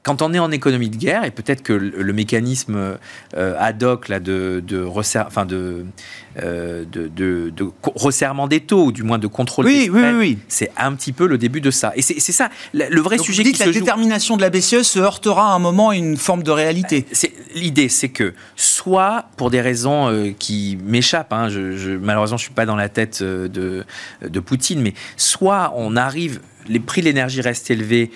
quand 0.08 0.22
on 0.22 0.32
est 0.32 0.38
en 0.38 0.50
économie 0.50 0.88
de 0.88 0.96
guerre, 0.96 1.24
et 1.24 1.30
peut-être 1.30 1.62
que 1.62 1.74
le, 1.74 2.12
mécanisme 2.14 2.96
euh, 3.36 3.54
ad 3.58 3.82
hoc 3.82 4.08
là, 4.08 4.20
de, 4.20 4.64
de, 4.66 4.82
enfin 4.86 5.44
de, 5.44 5.84
euh, 6.42 6.86
de, 6.90 7.08
de, 7.08 7.70
resserrement 7.94 8.48
des 8.48 8.60
taux, 8.60 8.86
ou 8.86 8.92
du 8.92 9.02
moins 9.02 9.18
de 9.18 9.26
contrôle 9.26 9.66
oui, 9.66 9.90
oui, 9.92 10.00
oui, 10.16 10.38
c'est 10.48 10.70
un 10.78 10.94
petit 10.94 11.12
peu 11.12 11.26
le 11.26 11.36
début 11.36 11.60
de 11.60 11.70
ça. 11.70 11.92
Et 11.94 12.00
c'est 12.00 12.20
ça, 12.20 12.48
le 12.72 13.00
vrai 13.02 13.18
sujet 13.18 13.42
vous 13.42 13.50
dites 13.50 13.58
que 13.58 13.66
la 13.66 13.70
détermination 13.70 14.38
de 14.38 14.40
la 14.40 14.48
BCE 14.48 14.80
se 14.80 14.98
heurtera 14.98 15.52
à 15.52 15.54
un 15.54 15.58
moment 15.58 15.90
à 15.90 15.94
une 15.94 16.16
forme 16.16 16.42
de 16.42 16.52
réalité. 16.52 17.04
L'idée, 17.54 17.90
c'est 17.90 18.08
que 18.08 18.32
soit 18.56 19.26
pour 19.36 19.50
des 19.50 19.60
raisons 19.60 20.08
euh, 20.08 20.30
qui 20.30 20.78
m'échappent, 20.82 21.34
hein, 21.34 21.50
je, 21.50 21.98
malheureusement 21.98 22.38
je 22.38 22.44
ne 22.44 22.46
suis 22.46 22.54
pas 22.54 22.64
dans 22.64 22.76
la 22.76 22.88
tête 22.88 23.22
de, 23.22 23.84
de 24.22 24.40
Poutine, 24.40 24.80
mais 24.80 24.94
soit 25.18 25.74
on 25.76 25.96
arrive, 25.96 26.40
les 26.66 26.80
prix 26.80 27.02
de 27.02 27.06
l'énergie 27.06 27.42
restent 27.42 27.70
élevés, 27.70 28.10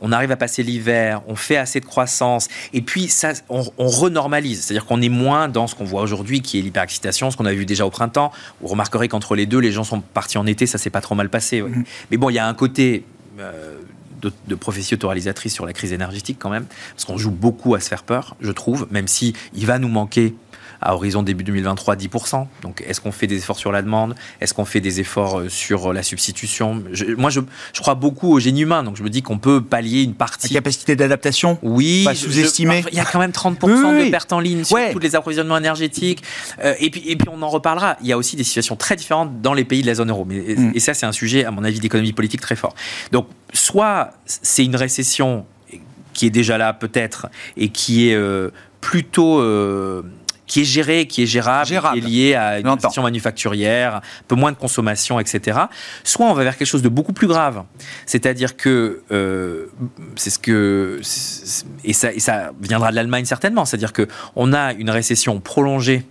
on 0.00 0.12
arrive 0.12 0.30
à 0.30 0.36
passer 0.36 0.62
l'hiver, 0.62 1.22
on 1.26 1.36
fait 1.36 1.56
assez 1.56 1.80
de 1.80 1.84
croissance, 1.84 2.48
et 2.72 2.82
puis 2.82 3.08
ça, 3.08 3.32
on, 3.48 3.62
renormalise. 3.78 4.62
C'est-à-dire 4.62 4.86
qu'on 4.86 5.00
est 5.02 5.08
moins 5.08 5.48
dans 5.48 5.66
ce 5.66 5.74
qu'on 5.74 5.84
voit 5.84 6.02
aujourd'hui, 6.02 6.40
qui 6.40 6.58
est 6.58 6.62
l'hyperexcitation, 6.62 7.30
ce 7.30 7.36
qu'on 7.36 7.46
a 7.46 7.52
vu 7.52 7.66
déjà 7.66 7.86
au 7.86 7.90
printemps. 7.90 8.32
Vous 8.60 8.68
remarquerez 8.68 9.08
qu'entre 9.08 9.34
les 9.34 9.46
deux, 9.46 9.58
les 9.58 9.72
gens 9.72 9.84
sont 9.84 10.00
partis 10.00 10.38
en 10.38 10.46
été, 10.46 10.66
ça 10.66 10.78
s'est 10.78 10.90
pas 10.90 11.00
trop 11.00 11.14
mal 11.14 11.28
passé. 11.28 11.62
Mm-hmm. 11.62 11.84
Mais 12.10 12.16
bon, 12.16 12.30
il 12.30 12.34
y 12.34 12.38
a 12.38 12.46
un 12.46 12.54
côté. 12.54 13.04
Euh, 13.38 13.78
de, 14.20 14.32
de 14.48 14.56
prophétie 14.56 14.94
autoralisatrice 14.94 15.54
sur 15.54 15.64
la 15.64 15.72
crise 15.72 15.92
énergétique 15.92 16.38
quand 16.40 16.50
même, 16.50 16.66
parce 16.92 17.04
qu'on 17.04 17.18
joue 17.18 17.30
beaucoup 17.30 17.76
à 17.76 17.80
se 17.80 17.88
faire 17.88 18.02
peur, 18.02 18.34
je 18.40 18.50
trouve, 18.50 18.88
même 18.90 19.06
si 19.06 19.32
il 19.54 19.64
va 19.64 19.78
nous 19.78 19.86
manquer 19.86 20.34
à 20.80 20.94
horizon 20.94 21.22
début 21.22 21.44
2023 21.44 21.96
10%. 21.96 22.46
Donc 22.62 22.84
est-ce 22.86 23.00
qu'on 23.00 23.12
fait 23.12 23.26
des 23.26 23.36
efforts 23.36 23.58
sur 23.58 23.72
la 23.72 23.82
demande? 23.82 24.14
Est-ce 24.40 24.54
qu'on 24.54 24.64
fait 24.64 24.80
des 24.80 25.00
efforts 25.00 25.40
euh, 25.40 25.48
sur 25.48 25.92
la 25.92 26.02
substitution? 26.02 26.82
Moi, 27.16 27.30
je, 27.30 27.40
crois 27.80 27.94
beaucoup 27.94 28.32
au 28.32 28.40
génie 28.40 28.62
humain, 28.62 28.82
donc 28.82 28.96
je 28.96 29.02
me 29.02 29.10
dis 29.10 29.22
qu'on 29.22 29.38
peut 29.38 29.62
pallier 29.62 30.02
une 30.02 30.14
partie. 30.14 30.52
La 30.52 30.60
capacité 30.60 30.96
d'adaptation? 30.96 31.58
Oui. 31.62 32.04
Pas 32.04 32.14
sous-estimer. 32.14 32.84
Il 32.92 32.96
y 32.96 33.00
a 33.00 33.04
quand 33.04 33.18
même 33.18 33.30
30% 33.30 34.04
de 34.04 34.10
pertes 34.10 34.32
en 34.32 34.40
ligne 34.40 34.64
sur 34.64 34.78
tous 34.92 34.98
les 34.98 35.16
approvisionnements 35.16 35.58
énergétiques. 35.58 36.22
Euh, 36.64 36.74
et, 36.80 36.90
puis, 36.90 37.02
et 37.06 37.16
puis 37.16 37.28
on 37.30 37.42
en 37.42 37.48
reparlera. 37.48 37.96
Il 38.00 38.06
y 38.06 38.12
a 38.12 38.18
aussi 38.18 38.36
des 38.36 38.44
situations 38.44 38.76
très 38.76 38.96
différentes 38.96 39.40
dans 39.40 39.54
les 39.54 39.64
pays 39.64 39.82
de 39.82 39.86
la 39.86 39.94
zone 39.94 40.10
euro. 40.10 40.24
Mais, 40.24 40.54
mm. 40.56 40.72
Et 40.74 40.80
ça, 40.80 40.94
c'est 40.94 41.06
un 41.06 41.12
sujet, 41.12 41.44
à 41.44 41.50
mon 41.50 41.64
avis, 41.64 41.80
d'économie 41.80 42.12
politique 42.12 42.40
très 42.40 42.56
fort. 42.56 42.74
Donc 43.12 43.28
soit 43.52 44.12
c'est 44.26 44.64
une 44.64 44.76
récession 44.76 45.46
qui 46.12 46.26
est 46.26 46.30
déjà 46.30 46.58
là 46.58 46.72
peut-être 46.72 47.28
et 47.56 47.68
qui 47.68 48.08
est 48.08 48.14
euh, 48.14 48.50
plutôt 48.80 49.40
qui 50.48 50.62
est 50.62 50.64
géré, 50.64 51.06
qui 51.06 51.22
est 51.22 51.26
gérable, 51.26 51.68
qui 51.68 51.98
est 51.98 52.00
lié 52.00 52.34
à 52.34 52.58
une 52.58 52.76
question 52.76 53.02
manufacturière, 53.02 53.96
un 53.96 54.00
peu 54.26 54.34
moins 54.34 54.50
de 54.50 54.56
consommation, 54.56 55.20
etc. 55.20 55.60
Soit 56.02 56.26
on 56.26 56.32
va 56.32 56.42
vers 56.42 56.56
quelque 56.56 56.66
chose 56.66 56.82
de 56.82 56.88
beaucoup 56.88 57.12
plus 57.12 57.28
grave, 57.28 57.62
c'est-à-dire 58.06 58.56
que 58.56 59.02
euh, 59.12 59.66
c'est 60.16 60.30
ce 60.30 60.38
que 60.38 61.00
et 61.84 61.92
ça, 61.92 62.12
et 62.12 62.20
ça 62.20 62.52
viendra 62.60 62.90
de 62.90 62.96
l'Allemagne 62.96 63.26
certainement, 63.26 63.64
c'est-à-dire 63.64 63.92
que 63.92 64.08
on 64.34 64.52
a 64.52 64.72
une 64.72 64.90
récession 64.90 65.38
prolongée 65.38 66.04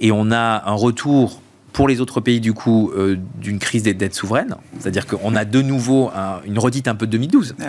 et 0.00 0.10
on 0.12 0.32
a 0.32 0.62
un 0.66 0.74
retour 0.74 1.40
pour 1.72 1.86
les 1.86 2.00
autres 2.00 2.20
pays, 2.20 2.40
du 2.40 2.52
coup, 2.52 2.90
euh, 2.96 3.16
d'une 3.36 3.60
crise 3.60 3.84
des 3.84 3.94
dettes 3.94 4.14
souveraines. 4.14 4.56
C'est-à-dire 4.80 5.06
qu'on 5.06 5.36
a 5.36 5.44
de 5.44 5.62
nouveau 5.62 6.10
une 6.44 6.58
redite 6.58 6.88
un 6.88 6.96
peu 6.96 7.06
de 7.06 7.12
2012, 7.12 7.54
ah 7.60 7.64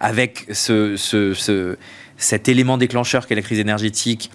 avec 0.00 0.46
ce, 0.52 0.96
ce, 0.96 1.76
cet 2.18 2.48
élément 2.48 2.76
déclencheur 2.76 3.26
qu'est 3.26 3.34
la 3.34 3.42
crise 3.42 3.58
énergétique 3.58 4.30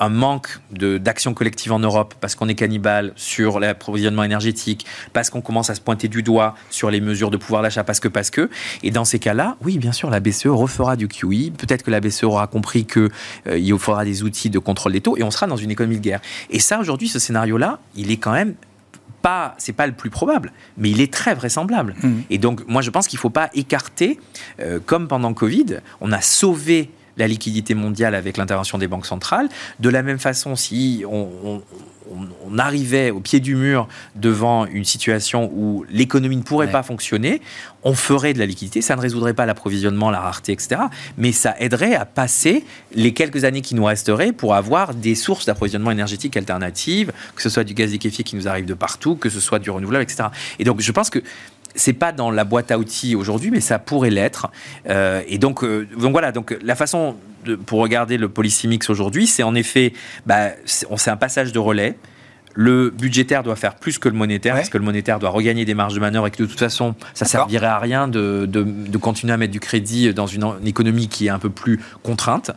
un 0.00 0.08
manque 0.08 0.58
d'action 0.70 1.34
collective 1.34 1.72
en 1.72 1.78
Europe 1.78 2.14
parce 2.20 2.34
qu'on 2.34 2.48
est 2.48 2.54
cannibale 2.54 3.12
sur 3.16 3.60
l'approvisionnement 3.60 4.24
énergétique, 4.24 4.86
parce 5.12 5.30
qu'on 5.30 5.40
commence 5.40 5.70
à 5.70 5.74
se 5.74 5.80
pointer 5.80 6.08
du 6.08 6.22
doigt 6.22 6.54
sur 6.70 6.90
les 6.90 7.00
mesures 7.00 7.30
de 7.30 7.36
pouvoir 7.36 7.62
d'achat, 7.62 7.84
parce 7.84 8.00
que, 8.00 8.08
parce 8.08 8.30
que. 8.30 8.50
Et 8.82 8.90
dans 8.90 9.04
ces 9.04 9.18
cas-là, 9.18 9.56
oui, 9.62 9.78
bien 9.78 9.92
sûr, 9.92 10.10
la 10.10 10.20
BCE 10.20 10.46
refera 10.46 10.96
du 10.96 11.08
QE. 11.08 11.52
Peut-être 11.56 11.82
que 11.82 11.90
la 11.90 12.00
BCE 12.00 12.24
aura 12.24 12.46
compris 12.46 12.84
qu'il 12.84 13.10
euh, 13.48 13.58
il 13.58 13.78
faudra 13.78 14.04
des 14.04 14.22
outils 14.22 14.50
de 14.50 14.58
contrôle 14.58 14.92
des 14.92 15.00
taux 15.00 15.16
et 15.16 15.22
on 15.22 15.30
sera 15.30 15.46
dans 15.46 15.56
une 15.56 15.70
économie 15.70 15.96
de 15.96 16.02
guerre. 16.02 16.20
Et 16.50 16.58
ça, 16.58 16.78
aujourd'hui, 16.78 17.08
ce 17.08 17.18
scénario-là, 17.18 17.80
il 17.96 18.10
est 18.10 18.16
quand 18.16 18.32
même 18.32 18.54
pas, 19.24 19.54
c'est 19.56 19.72
pas 19.72 19.86
le 19.86 19.94
plus 19.94 20.10
probable, 20.10 20.52
mais 20.76 20.90
il 20.90 21.00
est 21.00 21.10
très 21.10 21.34
vraisemblable. 21.34 21.94
Mmh. 22.02 22.12
Et 22.28 22.36
donc, 22.36 22.66
moi, 22.68 22.82
je 22.82 22.90
pense 22.90 23.08
qu'il 23.08 23.16
ne 23.16 23.22
faut 23.22 23.30
pas 23.30 23.48
écarter, 23.54 24.20
euh, 24.60 24.80
comme 24.84 25.08
pendant 25.08 25.32
Covid, 25.32 25.78
on 26.02 26.12
a 26.12 26.20
sauvé 26.20 26.90
la 27.16 27.26
liquidité 27.26 27.74
mondiale 27.74 28.14
avec 28.14 28.36
l'intervention 28.36 28.78
des 28.78 28.88
banques 28.88 29.06
centrales. 29.06 29.48
De 29.80 29.88
la 29.88 30.02
même 30.02 30.18
façon, 30.18 30.56
si 30.56 31.04
on, 31.08 31.62
arrivait 32.58 33.10
au 33.10 33.20
pied 33.20 33.40
du 33.40 33.56
mur 33.56 33.88
devant 34.14 34.66
une 34.66 34.84
situation 34.84 35.50
où 35.52 35.84
l'économie 35.90 36.36
ne 36.36 36.42
pourrait 36.42 36.70
pas 36.70 36.82
fonctionner, 36.82 37.40
on 37.82 37.94
ferait 37.94 38.34
de 38.34 38.38
la 38.38 38.46
liquidité. 38.46 38.82
Ça 38.82 38.94
ne 38.94 39.00
résoudrait 39.00 39.34
pas 39.34 39.46
l'approvisionnement, 39.46 40.10
la 40.10 40.20
rareté, 40.20 40.52
etc. 40.52 40.82
Mais 41.16 41.32
ça 41.32 41.54
aiderait 41.58 41.94
à 41.94 42.04
passer 42.04 42.64
les 42.94 43.12
quelques 43.12 43.44
années 43.44 43.62
qui 43.62 43.74
nous 43.74 43.84
resteraient 43.84 44.32
pour 44.32 44.54
avoir 44.54 44.94
des 44.94 45.14
sources 45.14 45.46
d'approvisionnement 45.46 45.90
énergétique 45.90 46.36
alternatives, 46.36 47.12
que 47.34 47.42
ce 47.42 47.48
soit 47.48 47.64
du 47.64 47.74
gaz 47.74 47.90
liquéfié 47.90 48.22
qui 48.22 48.36
nous 48.36 48.46
arrive 48.46 48.66
de 48.66 48.74
partout, 48.74 49.16
que 49.16 49.30
ce 49.30 49.40
soit 49.40 49.58
du 49.58 49.70
renouvelable, 49.70 50.04
etc. 50.04 50.28
Et 50.58 50.64
donc, 50.64 50.80
je 50.80 50.92
pense 50.92 51.10
que 51.10 51.20
c'est 51.74 51.92
pas 51.92 52.12
dans 52.12 52.30
la 52.30 52.44
boîte 52.44 52.70
à 52.70 52.78
outils 52.78 53.14
aujourd'hui, 53.14 53.50
mais 53.50 53.60
ça 53.60 53.78
pourrait 53.78 54.10
l'être. 54.10 54.50
Euh, 54.88 55.22
et 55.26 55.38
donc, 55.38 55.64
euh, 55.64 55.86
donc 55.98 56.12
voilà, 56.12 56.32
donc 56.32 56.56
la 56.62 56.74
façon 56.74 57.16
de, 57.44 57.56
pour 57.56 57.80
regarder 57.80 58.16
le 58.16 58.28
policy 58.28 58.68
mix 58.68 58.90
aujourd'hui, 58.90 59.26
c'est 59.26 59.42
en 59.42 59.54
effet, 59.54 59.92
bah, 60.26 60.50
c'est 60.64 61.10
un 61.10 61.16
passage 61.16 61.52
de 61.52 61.58
relais 61.58 61.96
le 62.54 62.90
budgétaire 62.90 63.42
doit 63.42 63.56
faire 63.56 63.74
plus 63.74 63.98
que 63.98 64.08
le 64.08 64.14
monétaire, 64.14 64.54
parce 64.54 64.68
que 64.68 64.78
le 64.78 64.84
monétaire 64.84 65.18
doit 65.18 65.30
regagner 65.30 65.64
des 65.64 65.74
marges 65.74 65.94
de 65.94 66.00
manœuvre 66.00 66.28
et 66.28 66.30
que 66.30 66.42
de 66.42 66.46
toute 66.46 66.58
façon, 66.58 66.94
ça 67.12 67.24
servirait 67.24 67.66
à 67.66 67.78
rien 67.78 68.08
de, 68.08 68.46
de, 68.46 68.98
continuer 68.98 69.32
à 69.32 69.36
mettre 69.36 69.52
du 69.52 69.60
crédit 69.60 70.14
dans 70.14 70.26
une, 70.26 70.44
économie 70.64 71.08
qui 71.08 71.26
est 71.26 71.30
un 71.30 71.38
peu 71.38 71.50
plus 71.50 71.80
contrainte. 72.02 72.52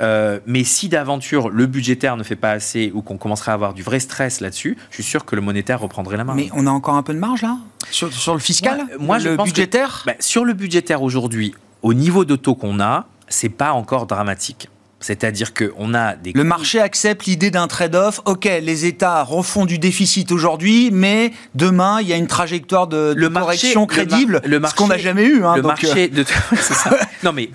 Euh, 0.00 0.40
mais 0.46 0.64
si 0.64 0.88
d'aventure 0.88 1.50
le 1.50 1.66
budgétaire 1.66 2.16
ne 2.16 2.22
fait 2.22 2.36
pas 2.36 2.50
assez 2.50 2.90
ou 2.94 3.02
qu'on 3.02 3.16
commencerait 3.16 3.52
à 3.52 3.54
avoir 3.54 3.74
du 3.74 3.82
vrai 3.82 4.00
stress 4.00 4.40
là-dessus, 4.40 4.76
je 4.90 4.94
suis 4.96 5.04
sûr 5.04 5.24
que 5.24 5.36
le 5.36 5.42
monétaire 5.42 5.80
reprendrait 5.80 6.16
la 6.16 6.24
main. 6.24 6.34
Mais 6.34 6.48
on 6.54 6.66
a 6.66 6.70
encore 6.70 6.94
un 6.94 7.02
peu 7.02 7.14
de 7.14 7.18
marge 7.18 7.42
là? 7.42 7.58
Sur, 7.90 8.12
sur 8.12 8.32
le 8.32 8.40
fiscal? 8.40 8.86
Moi, 8.98 9.18
le 9.18 9.36
budgétaire? 9.36 10.02
Bah, 10.06 10.14
Sur 10.20 10.44
le 10.44 10.54
budgétaire 10.54 11.02
aujourd'hui, 11.02 11.54
au 11.82 11.92
niveau 11.92 12.24
de 12.24 12.34
taux 12.34 12.54
qu'on 12.54 12.80
a, 12.80 13.06
c'est 13.28 13.50
pas 13.50 13.72
encore 13.72 14.06
dramatique. 14.06 14.68
C'est-à-dire 15.04 15.52
qu'on 15.52 15.92
a 15.92 16.16
des... 16.16 16.32
Le 16.32 16.44
marché 16.44 16.80
accepte 16.80 17.26
l'idée 17.26 17.50
d'un 17.50 17.68
trade-off. 17.68 18.22
OK, 18.24 18.46
les 18.46 18.86
États 18.86 19.22
refont 19.22 19.66
du 19.66 19.78
déficit 19.78 20.32
aujourd'hui, 20.32 20.88
mais 20.90 21.30
demain, 21.54 22.00
il 22.00 22.08
y 22.08 22.14
a 22.14 22.16
une 22.16 22.26
trajectoire 22.26 22.86
de, 22.86 23.12
le 23.14 23.28
correction 23.28 23.84
crédible, 23.84 24.40
le 24.46 24.62
ce 24.66 24.74
qu'on 24.74 24.86
n'a 24.86 24.96
jamais 24.96 25.26
eu. 25.26 25.44
Hein, 25.44 25.56
le 25.56 25.62
marché... 25.62 26.10
Euh. 26.10 26.22
De... 26.22 26.24
ça. 26.56 26.96
non, 27.22 27.34
mais 27.34 27.50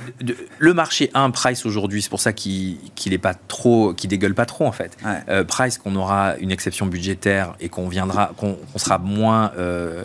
le 0.60 0.74
marché 0.76 1.10
a 1.16 1.22
un 1.22 1.32
price 1.32 1.66
aujourd'hui, 1.66 2.04
c'est 2.04 2.10
pour 2.10 2.22
ça 2.22 2.34
qu'il 2.34 2.78
n'est 3.08 3.18
pas 3.18 3.34
trop... 3.34 3.96
qu'il 3.96 4.12
dégueule 4.12 4.36
pas 4.36 4.46
trop, 4.46 4.68
en 4.68 4.72
fait. 4.72 4.96
Euh, 5.28 5.44
price 5.44 5.80
qu'on 5.80 5.96
aura 5.96 6.36
une 6.38 6.52
exception 6.52 6.86
budgétaire 6.86 7.56
et 7.60 7.70
qu'on 7.70 7.90
viendra... 7.90 8.32
qu'on 8.38 8.58
sera 8.76 9.00
moins... 9.00 9.54
Euh, 9.58 10.04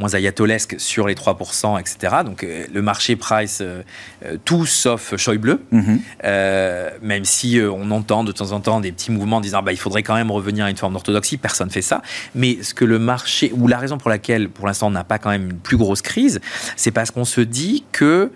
moins 0.00 0.14
ayatolesque 0.14 0.76
sur 0.78 1.06
les 1.06 1.14
3%, 1.14 1.78
etc. 1.78 2.16
Donc 2.24 2.44
le 2.72 2.82
marché 2.82 3.16
price 3.16 3.62
tout 4.44 4.66
sauf 4.66 5.16
Schäuble, 5.16 5.58
mhm. 5.70 6.00
même 7.02 7.24
si 7.24 7.60
on 7.62 7.90
entend 7.90 8.24
de 8.24 8.32
temps 8.32 8.52
en 8.52 8.60
temps 8.60 8.80
des 8.80 8.92
petits 8.92 9.12
mouvements 9.12 9.40
disant 9.40 9.62
bah, 9.62 9.72
il 9.72 9.78
faudrait 9.78 10.02
quand 10.02 10.14
même 10.14 10.30
revenir 10.30 10.64
à 10.64 10.70
une 10.70 10.76
forme 10.76 10.94
d'orthodoxie, 10.94 11.36
personne 11.36 11.68
ne 11.68 11.72
fait 11.72 11.82
ça. 11.82 12.02
Mais 12.34 12.62
ce 12.62 12.74
que 12.74 12.84
le 12.84 12.98
marché, 12.98 13.52
ou 13.54 13.68
la 13.68 13.78
raison 13.78 13.98
pour 13.98 14.10
laquelle 14.10 14.48
pour 14.48 14.66
l'instant 14.66 14.88
on 14.88 14.90
n'a 14.90 15.04
pas 15.04 15.18
quand 15.18 15.30
même 15.30 15.50
une 15.50 15.58
plus 15.58 15.76
grosse 15.76 16.02
crise, 16.02 16.40
c'est 16.76 16.90
parce 16.90 17.10
qu'on 17.10 17.24
se 17.24 17.40
dit 17.40 17.84
que 17.92 18.32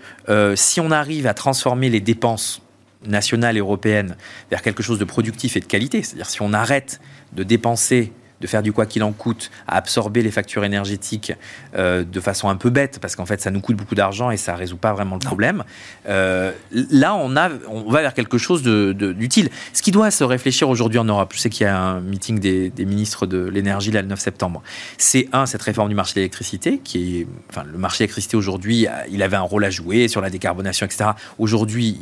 si 0.55 0.81
on 0.81 0.91
arrive 0.91 1.27
à 1.27 1.35
transformer 1.35 1.89
les 1.89 2.01
dépenses 2.01 2.61
nationale 3.07 3.59
européenne 3.59 4.17
vers 4.51 4.63
quelque 4.63 4.83
chose 4.83 4.99
de 4.99 5.05
productif 5.05 5.57
et 5.57 5.61
de 5.61 5.65
qualité. 5.65 6.03
C'est-à-dire 6.03 6.29
si 6.29 6.43
on 6.43 6.53
arrête 6.53 7.01
de 7.33 7.43
dépenser 7.43 8.13
de 8.41 8.47
faire 8.47 8.63
du 8.63 8.73
quoi 8.73 8.87
qu'il 8.87 9.03
en 9.03 9.13
coûte, 9.13 9.51
à 9.67 9.77
absorber 9.77 10.23
les 10.23 10.31
factures 10.31 10.65
énergétiques 10.65 11.33
euh, 11.77 12.05
de 12.05 12.21
façon 12.21 12.49
un 12.49 12.57
peu 12.57 12.71
bête, 12.71 12.99
parce 13.01 13.17
qu'en 13.17 13.27
fait, 13.27 13.41
ça 13.41 13.51
nous 13.51 13.61
coûte 13.61 13.77
beaucoup 13.77 13.95
d'argent 13.95 14.31
et 14.31 14.37
ça 14.37 14.53
ne 14.53 14.59
résout 14.59 14.77
pas 14.77 14.93
vraiment 14.93 15.17
le 15.17 15.25
problème. 15.25 15.65
Euh, 16.09 16.53
là, 16.73 17.15
on, 17.15 17.37
a, 17.37 17.51
on 17.69 17.91
va 17.91 18.03
vers 18.03 18.15
quelque 18.15 18.39
chose 18.39 18.63
d'utile. 18.63 19.51
Ce 19.73 19.83
qui 19.83 19.91
doit 19.91 20.11
se 20.11 20.25
réfléchir 20.25 20.69
aujourd'hui 20.69 20.99
en 20.99 21.05
Europe, 21.05 21.33
je 21.35 21.41
sais 21.41 21.51
qu'il 21.51 21.65
y 21.65 21.69
a 21.69 21.79
un 21.79 22.01
meeting 22.01 22.39
des, 22.39 22.73
ministres 22.85 23.27
de 23.27 23.45
l'énergie 23.45 23.91
le 23.91 24.03
9 24.03 24.19
septembre, 24.19 24.63
c'est 24.99 25.29
un, 25.33 25.47
cette 25.47 25.63
réforme 25.63 25.89
du 25.89 25.95
marché 25.95 26.15
de 26.15 26.21
l'électricité, 26.21 26.81
qui 26.83 27.21
est, 27.21 27.27
enfin, 27.51 27.65
le 27.65 27.79
marché 27.79 27.99
de 27.99 28.01
l'électricité 28.01 28.37
aujourd'hui, 28.37 28.87
il 29.11 29.23
avait 29.23 29.37
un 29.37 29.43
rôle 29.43 29.65
à 29.65 29.71
jouer 29.71 30.09
sur 30.09 30.21
la 30.21 30.31
décarbonation, 30.31 30.87
etc. 30.87 31.11
Aujourd'hui, 31.39 31.99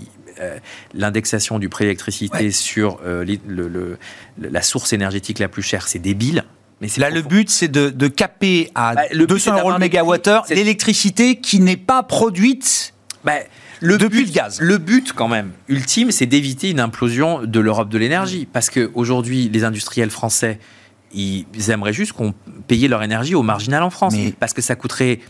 l'indexation 0.95 1.59
du 1.59 1.68
prix 1.68 1.85
d'électricité 1.85 2.51
sur 2.51 2.99
euh, 3.05 3.25
le, 3.47 3.99
la 4.40 4.62
source 4.62 4.92
énergétique 4.92 5.38
la 5.38 5.49
plus 5.49 5.62
chère, 5.62 5.88
c'est 5.88 5.99
débile. 5.99 6.45
Mais 6.81 6.88
là, 6.97 7.11
le 7.11 7.23
but, 7.23 7.49
c'est 7.49 7.68
de, 7.68 7.90
de, 7.90 8.09
caper 8.09 8.71
à 8.75 8.95
200 9.14 9.53
bah, 9.53 9.61
euros 9.61 9.71
le 9.71 9.79
mégawattheure 9.79 10.45
l'électricité 10.51 11.37
qui 11.37 11.61
n'est 11.61 11.77
pas 11.77 12.03
produite 12.03 12.92
bah, 13.25 13.35
le 13.81 13.99
depuis 13.99 14.25
le 14.25 14.33
gaz. 14.33 14.61
Le 14.61 14.79
but, 14.79 15.12
quand 15.12 15.29
même, 15.29 15.53
ultime, 15.68 16.11
c'est 16.11 16.27
d'éviter 16.27 16.71
une 16.71 16.81
implosion 16.81 17.42
de 17.42 17.61
l'Europe 17.61 17.88
de 17.88 17.99
l'énergie. 17.99 18.49
Parce 18.53 18.68
qu'aujourd'hui, 18.68 19.49
les 19.49 19.62
industriels 19.62 20.11
français, 20.11 20.59
ils 21.14 21.47
aimeraient 21.68 21.92
juste 21.92 22.12
qu'on 22.12 22.35
payait 22.66 22.88
leur 22.88 23.03
énergie 23.03 23.35
au 23.35 23.42
marginal 23.42 23.83
en 23.83 23.90
France. 23.90 24.14
Parce 24.40 24.53
que 24.53 24.62
ça 24.62 24.75
coûterait 24.75 25.21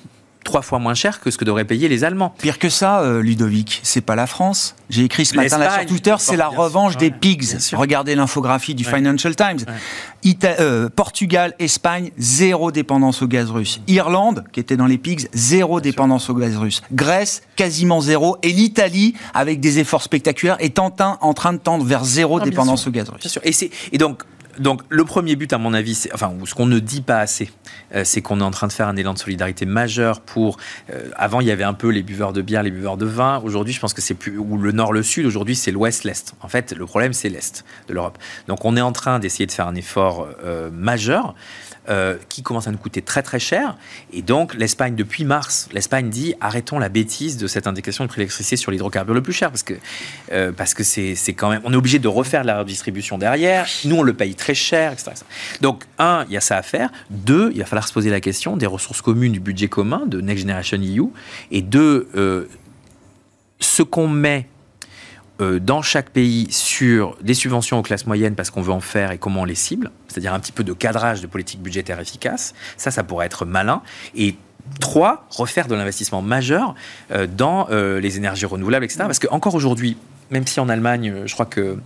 trois 0.45 0.63
fois 0.63 0.79
moins 0.79 0.95
cher 0.95 1.21
que 1.21 1.31
ce 1.31 1.39
que 1.39 1.45
devraient 1.45 1.65
payer 1.65 1.89
les 1.89 2.05
Allemands. 2.05 2.35
Pire 2.39 2.59
que 2.59 2.69
ça, 2.69 3.01
euh, 3.01 3.23
Ludovic, 3.23 3.81
c'est 3.83 4.01
pas 4.01 4.17
la 4.17 4.27
France. 4.27 4.75
J'ai 4.91 5.05
écrit 5.05 5.25
ce 5.25 5.37
matin 5.37 5.59
là 5.59 5.79
sur 5.79 5.87
Twitter, 5.87 6.15
c'est 6.19 6.37
la 6.37 6.49
revanche 6.49 6.97
des 6.97 7.11
pigs. 7.11 7.45
Regardez 7.73 8.15
l'infographie 8.15 8.75
du 8.75 8.85
Financial 8.85 9.35
Times. 9.35 9.61
Euh, 10.45 10.89
Portugal, 10.95 11.55
Espagne, 11.59 12.11
zéro 12.19 12.71
dépendance 12.71 13.23
au 13.23 13.27
gaz 13.27 13.51
russe. 13.51 13.81
Irlande, 13.89 14.45
qui 14.53 14.61
était 14.61 14.77
dans 14.77 14.87
les 14.87 14.99
pigs, 14.99 15.29
zéro 15.33 15.81
dépendance 15.81 16.31
au 16.31 16.35
gaz 16.35 16.57
russe. 16.57 16.83
Grèce, 16.93 17.43
quasiment 17.57 18.01
zéro. 18.01 18.37
Et 18.43 18.53
l'Italie, 18.53 19.15
avec 19.35 19.61
des 19.61 19.79
efforts 19.79 20.03
spectaculaires, 20.03 20.57
est 20.61 20.79
en, 20.79 20.95
en 20.99 21.35
train 21.35 21.53
de 21.53 21.59
tendre 21.59 21.85
vers 21.85 22.05
zéro 22.05 22.39
ah, 22.41 22.45
dépendance 22.45 22.87
au 22.87 22.91
gaz 22.91 23.09
russe. 23.09 23.39
Et, 23.45 23.71
et 23.93 23.99
donc, 23.99 24.23
donc 24.59 24.83
le 24.89 25.05
premier 25.05 25.37
but, 25.37 25.53
à 25.53 25.59
mon 25.59 25.75
avis, 25.75 25.95
c'est, 25.95 26.13
enfin, 26.13 26.33
ce 26.45 26.55
qu'on 26.55 26.67
ne 26.67 26.79
dit 26.79 27.01
pas 27.01 27.19
assez, 27.19 27.51
euh, 27.95 28.03
c'est 28.05 28.23
qu'on 28.23 28.41
est 28.41 28.45
en 28.45 28.51
train 28.51 28.67
de 28.67 28.73
faire 28.73 28.89
un 28.89 28.97
élan 28.97 29.15
de 29.15 29.19
solidarité 29.19 29.67
majeur 29.67 30.21
pour. 30.21 30.59
Euh, 30.91 31.09
avant, 31.17 31.41
il 31.41 31.47
y 31.47 31.51
avait 31.51 31.65
un 31.65 31.75
peu 31.75 31.89
les 31.89 32.03
buveurs 32.03 32.33
de 32.33 32.43
bière, 32.43 32.63
les 32.63 32.71
buveurs 32.71 32.97
de 32.97 33.07
vin. 33.07 33.41
Aujourd'hui, 33.45 33.73
je 33.73 33.81
pense 33.81 33.95
que 33.95 34.03
c'est 34.03 34.15
plus 34.15 34.39
ou 34.39 34.59
le 34.59 34.73
nord, 34.73 34.93
le 34.93 35.03
sud. 35.03 35.27
Aujourd'hui, 35.27 35.57
c'est 35.57 35.71
l'ouest, 35.71 36.05
l'est. 36.05 36.35
En 36.41 36.49
fait, 36.49 36.73
le 36.73 36.87
problème, 36.87 37.13
c'est 37.13 37.29
l'est 37.29 37.65
de 37.89 37.95
l'Europe. 37.95 38.19
Donc, 38.49 38.65
on 38.65 38.77
est 38.77 38.81
en 38.81 38.93
train 38.93 39.19
d'essayer 39.19 39.47
de 39.47 39.53
faire 39.53 39.67
un 39.67 39.75
effort 39.75 40.29
euh, 40.45 40.71
majeur. 40.71 41.35
Euh, 41.89 42.17
qui 42.29 42.45
commence 42.45 42.69
à 42.69 42.71
nous 42.71 42.79
coûter 42.79 43.03
très 43.03 43.23
très 43.23 43.41
cher. 43.41 43.77
Et 44.13 44.23
donc 44.23 44.55
l'Espagne, 44.55 44.95
depuis 44.95 45.25
mars, 45.25 45.69
l'Espagne 45.73 46.11
dit 46.11 46.33
arrêtons 46.41 46.79
la 46.79 46.89
bêtise 46.89 47.39
de 47.39 47.49
cette 47.49 47.67
indication 47.67 48.05
de 48.05 48.09
prix 48.09 48.19
d'électricité 48.21 48.55
sur 48.55 48.71
l'hydrocarbure 48.71 49.15
le 49.15 49.21
plus 49.21 49.33
cher, 49.33 49.51
parce 49.51 49.65
que 49.65 49.75
euh, 50.31 50.53
parce 50.53 50.75
que 50.75 50.85
c'est 50.85 51.17
quand 51.35 51.51
même, 51.51 51.61
on 51.65 51.73
est 51.73 51.77
obligé 51.77 51.99
de 51.99 52.07
refaire 52.07 52.45
la 52.45 52.61
redistribution 52.61 53.19
derrière. 53.19 53.67
Nous, 53.85 53.97
on 53.97 54.05
le 54.05 54.15
paye 54.15 54.37
très 54.37 54.55
cher, 54.55 54.93
etc. 54.93 55.11
Donc 55.61 55.83
un, 55.99 56.25
il 56.29 56.35
y 56.35 56.37
a 56.37 56.41
ça 56.41 56.57
à 56.57 56.63
faire. 56.63 56.89
Deux, 57.11 57.51
il 57.53 57.59
va 57.59 57.67
falloir 57.67 57.89
se 57.89 57.93
poser 57.93 58.11
la 58.11 58.21
question 58.21 58.57
des 58.57 58.67
ressources 58.67 59.03
communes 59.03 59.33
du 59.33 59.41
budget 59.41 59.67
commun 59.67 60.05
de 60.07 60.21
Next 60.21 60.43
Generation 60.43 60.79
EU. 60.79 61.09
Et 61.51 61.63
deux, 61.63 62.09
euh, 62.15 62.47
ce 63.59 63.83
qu'on 63.83 64.07
met 64.07 64.47
euh, 65.41 65.59
dans 65.59 65.83
chaque 65.83 66.11
pays 66.11 66.47
sur 66.51 67.17
des 67.23 67.35
subventions 67.35 67.79
aux 67.79 67.83
classes 67.83 68.07
moyennes 68.07 68.35
parce 68.35 68.51
qu'on 68.51 68.63
veut 68.63 68.73
en 68.73 68.81
faire 68.81 69.13
et 69.13 69.19
comment 69.19 69.43
on 69.43 69.45
les 69.45 69.55
cible, 69.55 69.91
c'est-à-dire 70.09 70.35
un 70.35 70.41
petit 70.41 70.53
peu 70.53 70.65
de 70.65 70.73
cadrage 70.73 71.21
de 71.23 71.27
politique 71.27 71.63
budgétaire 71.63 71.99
efficace. 72.01 72.55
Ça, 72.77 72.91
ça 72.91 73.03
pourrait 73.03 73.27
être 73.27 73.45
malin. 73.45 73.83
Et 74.15 74.37
trois, 74.81 75.27
refaire 75.31 75.69
de 75.69 75.75
l'investissement 75.75 76.23
majeur 76.23 76.75
euh, 77.11 77.27
dans 77.27 77.69
euh, 77.71 78.01
les 78.01 78.17
énergies 78.17 78.47
renouvelables, 78.47 78.85
etc. 78.85 79.01
Parce 79.07 79.19
qu'encore 79.19 79.55
aujourd'hui, 79.55 79.97
même 80.33 80.47
si 80.47 80.59
en 80.59 80.69
Allemagne, 80.69 81.23
je 81.27 81.33
crois 81.35 81.47
que 81.47 81.77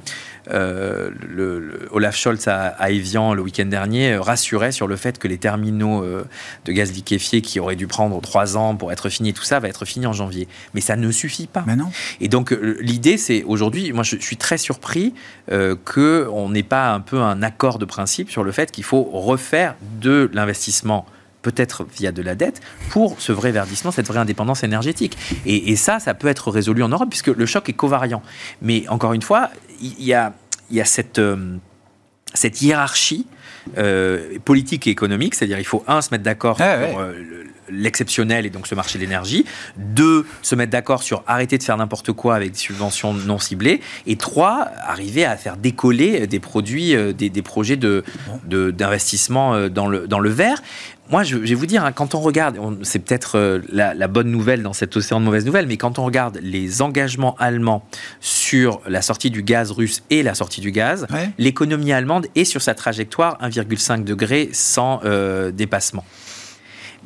euh, 0.50 1.10
le, 1.28 1.88
Olaf 1.90 2.16
Scholz 2.16 2.46
à, 2.46 2.90
Evian 2.90 3.34
le 3.34 3.42
week-end 3.42 3.66
dernier 3.66 4.12
euh, 4.12 4.20
rassurait 4.20 4.70
sur 4.70 4.86
le 4.86 4.94
fait 4.94 5.18
que 5.18 5.26
les 5.26 5.38
terminaux 5.38 6.04
euh, 6.04 6.24
de 6.64 6.72
gaz 6.72 6.92
liquéfié 6.92 7.40
qui 7.40 7.58
auraient 7.58 7.74
dû 7.76 7.88
prendre 7.88 8.20
trois 8.20 8.56
ans 8.56 8.76
pour 8.76 8.92
être 8.92 9.08
finis, 9.08 9.32
tout 9.32 9.42
ça 9.42 9.58
va 9.58 9.68
être 9.68 9.84
fini 9.84 10.06
en 10.06 10.12
janvier. 10.12 10.46
Mais 10.74 10.80
ça 10.80 10.94
ne 10.94 11.10
suffit 11.10 11.48
pas. 11.48 11.64
non. 11.76 11.90
Et 12.20 12.28
donc 12.28 12.56
l'idée, 12.80 13.18
c'est 13.18 13.42
aujourd'hui, 13.42 13.92
moi 13.92 14.04
je, 14.04 14.16
suis 14.16 14.36
très 14.36 14.58
surpris 14.58 15.14
qu'on 15.48 16.48
n'ait 16.48 16.62
pas 16.62 16.92
un 16.92 17.00
peu 17.00 17.20
un 17.20 17.42
accord 17.42 17.78
de 17.78 17.84
principe 17.84 18.30
sur 18.30 18.44
le 18.44 18.52
fait 18.52 18.70
qu'il 18.70 18.84
faut 18.84 19.02
refaire 19.02 19.74
de 20.00 20.30
l'investissement 20.32 21.06
peut-être 21.46 21.86
via 21.96 22.10
de 22.10 22.22
la 22.22 22.34
dette, 22.34 22.60
pour 22.90 23.20
ce 23.20 23.30
vrai 23.30 23.52
verdissement, 23.52 23.92
cette 23.92 24.08
vraie 24.08 24.18
indépendance 24.18 24.64
énergétique. 24.64 25.16
Et, 25.46 25.76
ça, 25.76 26.00
ça 26.00 26.12
peut 26.12 26.26
être 26.26 26.50
résolu 26.50 26.82
en 26.82 26.88
Europe, 26.88 27.08
puisque 27.08 27.28
le 27.28 27.46
choc 27.46 27.68
est 27.68 27.72
covariant. 27.72 28.20
Mais 28.62 28.88
encore 28.88 29.12
une 29.12 29.22
fois, 29.22 29.50
il 29.80 30.02
y 30.02 30.12
a, 30.12 30.34
y 30.72 30.80
a 30.80 30.84
cette, 30.84 31.20
euh, 31.20 31.56
cette 32.34 32.62
hiérarchie 32.62 33.26
euh, 33.78 34.40
politique 34.44 34.88
et 34.88 34.90
économique, 34.90 35.36
c'est-à-dire 35.36 35.60
il 35.60 35.64
faut 35.64 35.84
un 35.86 36.02
se 36.02 36.08
mettre 36.10 36.24
d'accord 36.24 36.56
ah 36.58 36.88
sur 36.88 36.98
euh, 36.98 37.12
l'exceptionnel 37.68 38.46
et 38.46 38.50
donc 38.50 38.66
ce 38.66 38.74
marché 38.74 38.98
de 38.98 39.04
l'énergie, 39.04 39.44
deux 39.76 40.26
se 40.42 40.54
mettre 40.54 40.72
d'accord 40.72 41.02
sur 41.02 41.22
arrêter 41.26 41.58
de 41.58 41.62
faire 41.62 41.76
n'importe 41.76 42.12
quoi 42.12 42.34
avec 42.34 42.52
des 42.52 42.58
subventions 42.58 43.12
non 43.14 43.38
ciblées, 43.38 43.80
et 44.06 44.16
trois 44.16 44.68
arriver 44.82 45.24
à 45.24 45.36
faire 45.36 45.56
décoller 45.56 46.26
des 46.26 46.40
produits, 46.40 46.94
des, 47.14 47.30
des 47.30 47.42
projets 47.42 47.76
de 47.76 48.04
d'investissement 48.46 49.68
dans 49.68 49.86
le 49.86 50.06
dans 50.06 50.20
le 50.20 50.30
vert. 50.30 50.62
Moi, 51.10 51.22
je, 51.22 51.36
vais 51.36 51.54
vous 51.54 51.66
dire, 51.66 51.84
hein, 51.84 51.92
quand 51.92 52.16
on 52.16 52.20
regarde, 52.20 52.58
c'est 52.82 52.98
peut-être 52.98 53.38
euh, 53.38 53.60
la, 53.70 54.08
bonne 54.08 54.28
nouvelle 54.28 54.62
dans 54.62 54.72
cet 54.72 54.96
océan 54.96 55.20
de 55.20 55.24
mauvaises 55.24 55.46
nouvelles, 55.46 55.66
mais 55.66 55.76
quand 55.76 55.98
on 56.00 56.04
regarde 56.04 56.38
les 56.42 56.82
engagements 56.82 57.36
allemands 57.38 57.84
sur 58.20 58.80
la 58.88 59.02
sortie 59.02 59.30
du 59.30 59.42
gaz 59.42 59.70
russe 59.70 60.02
et 60.10 60.22
la 60.24 60.34
sortie 60.34 60.60
du 60.60 60.72
gaz, 60.72 61.06
l'économie 61.38 61.92
allemande 61.92 62.26
est 62.34 62.44
sur 62.44 62.60
sa 62.60 62.74
trajectoire 62.74 63.38
1,5 63.40 64.02
degré 64.02 64.50
sans 64.52 65.00
euh, 65.04 65.52
dépassement. 65.52 66.04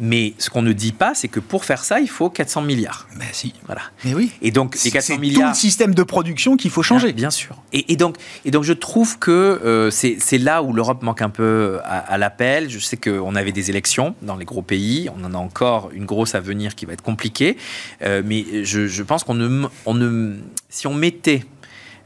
Mais 0.02 0.32
ce 0.38 0.48
qu'on 0.48 0.62
ne 0.62 0.72
dit 0.72 0.92
pas, 0.92 1.14
c'est 1.14 1.28
que 1.28 1.40
pour 1.40 1.66
faire 1.66 1.84
ça, 1.84 2.00
il 2.00 2.08
faut 2.08 2.30
400 2.30 2.62
milliards. 2.62 3.06
Mais 3.18 3.26
si. 3.32 3.52
Voilà. 3.66 3.82
Mais 4.02 4.14
oui. 4.14 4.32
Et 4.40 4.50
donc, 4.50 4.76
les 4.82 4.90
400 4.90 5.18
milliards. 5.18 5.34
C'est 5.34 5.42
tout 5.42 5.48
le 5.48 5.54
système 5.54 5.94
de 5.94 6.02
production 6.02 6.56
qu'il 6.56 6.70
faut 6.70 6.82
changer. 6.82 7.12
Bien, 7.12 7.30
sûr. 7.30 7.56
Et, 7.74 7.96
donc, 7.96 8.16
et 8.46 8.50
donc, 8.50 8.64
je 8.64 8.72
trouve 8.72 9.18
que 9.18 9.30
euh, 9.30 9.90
c'est 9.90 10.38
là 10.38 10.62
où 10.62 10.72
l'Europe 10.72 11.02
manque 11.02 11.20
un 11.20 11.28
peu 11.28 11.80
à, 11.84 12.16
l'appel. 12.16 12.70
Je 12.70 12.78
sais 12.78 12.96
qu'on 12.96 13.34
avait 13.34 13.52
des 13.52 13.68
élections 13.68 14.14
dans 14.22 14.36
les 14.36 14.46
gros 14.46 14.62
pays. 14.62 15.10
On 15.14 15.22
en 15.22 15.34
a 15.34 15.38
encore 15.38 15.90
une 15.92 16.06
grosse 16.06 16.34
à 16.34 16.40
venir 16.40 16.74
qui 16.74 16.86
va 16.86 16.94
être 16.94 17.02
compliquée. 17.02 17.58
Euh, 18.00 18.22
mais 18.24 18.64
je, 18.64 18.86
je 18.86 19.02
pense 19.02 19.22
qu'on 19.22 19.34
ne, 19.34 19.66
on 19.84 19.92
ne. 19.92 20.36
Si 20.70 20.86
on 20.86 20.94
mettait 20.94 21.44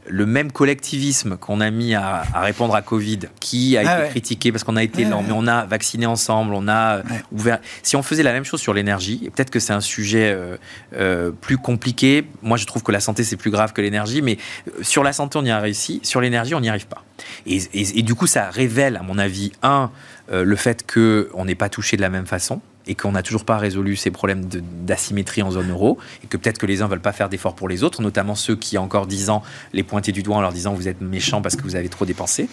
le 0.07 0.25
même 0.25 0.51
collectivisme 0.51 1.37
qu'on 1.37 1.61
a 1.61 1.71
mis 1.71 1.95
à, 1.95 2.23
répondre 2.35 2.75
à 2.75 2.81
Covid, 2.81 3.19
qui 3.39 3.77
a 3.77 3.81
ah 3.85 3.99
été 3.99 4.09
critiqué 4.09 4.51
parce 4.51 4.63
qu'on 4.63 4.75
a 4.75 4.83
été 4.83 5.05
lent, 5.05 5.23
mais 5.23 5.33
on 5.33 5.47
a 5.47 5.65
vacciné 5.65 6.05
ensemble, 6.05 6.53
on 6.53 6.67
a 6.67 7.01
ouvert. 7.31 7.59
Si 7.83 7.95
on 7.95 8.03
faisait 8.03 8.23
la 8.23 8.33
même 8.33 8.45
chose 8.45 8.61
sur 8.61 8.73
l'énergie, 8.73 9.21
et 9.23 9.29
peut-être 9.29 9.49
que 9.49 9.59
c'est 9.59 9.73
un 9.73 9.81
sujet 9.81 10.31
euh, 10.31 10.57
euh, 10.95 11.31
plus 11.31 11.57
compliqué. 11.57 12.25
Moi, 12.41 12.57
je 12.57 12.65
trouve 12.65 12.83
que 12.83 12.91
la 12.91 12.99
santé 12.99 13.23
c'est 13.23 13.37
plus 13.37 13.51
grave 13.51 13.73
que 13.73 13.81
l'énergie, 13.81 14.21
mais 14.21 14.37
euh, 14.67 14.83
sur 14.83 15.03
la 15.03 15.13
santé 15.13 15.37
on 15.37 15.45
y 15.45 15.51
a 15.51 15.59
réussi, 15.59 15.99
sur 16.03 16.21
l'énergie 16.21 16.55
on 16.55 16.61
n'y 16.61 16.69
arrive 16.69 16.87
pas. 16.87 17.03
Et, 17.45 17.61
et, 17.73 18.03
du 18.03 18.13
coup, 18.13 18.27
ça 18.27 18.49
révèle, 18.49 18.97
à 18.97 19.01
mon 19.01 19.17
avis, 19.17 19.53
un 19.63 19.89
le 20.31 20.55
fait 20.55 20.85
qu'on 20.91 21.45
n'est 21.45 21.55
pas 21.55 21.69
touché 21.69 21.95
de 21.95 22.01
la 22.01 22.09
même 22.09 22.25
façon 22.25 22.61
et 22.87 22.95
qu'on 22.95 23.11
n'a 23.11 23.23
toujours 23.23 23.45
pas 23.45 23.57
résolu 23.57 23.95
ces 23.95 24.11
problèmes 24.11 24.45
d'asymétrie 24.45 25.41
en 25.41 25.51
zone 25.51 25.71
euro, 25.71 25.97
et 26.23 26.27
que 26.27 26.37
peut-être 26.37 26.57
que 26.57 26.65
les 26.65 26.81
uns 26.81 26.85
ne 26.85 26.91
veulent 26.91 26.99
pas 26.99 27.13
faire 27.13 27.29
d'efforts 27.29 27.55
pour 27.55 27.67
les 27.67 27.83
autres, 27.83 28.01
notamment 28.01 28.35
ceux 28.35 28.55
qui, 28.55 28.77
encore 28.77 29.07
dix 29.07 29.29
ans, 29.29 29.43
les 29.73 29.83
pointaient 29.83 30.11
du 30.11 30.23
doigt 30.23 30.37
en 30.37 30.41
leur 30.41 30.53
disant 30.53 30.73
vous 30.73 30.87
êtes 30.87 31.01
méchants 31.01 31.41
parce 31.41 31.55
que 31.55 31.63
vous 31.63 31.75
avez 31.75 31.89
trop 31.89 32.05
dépensé. 32.05 32.49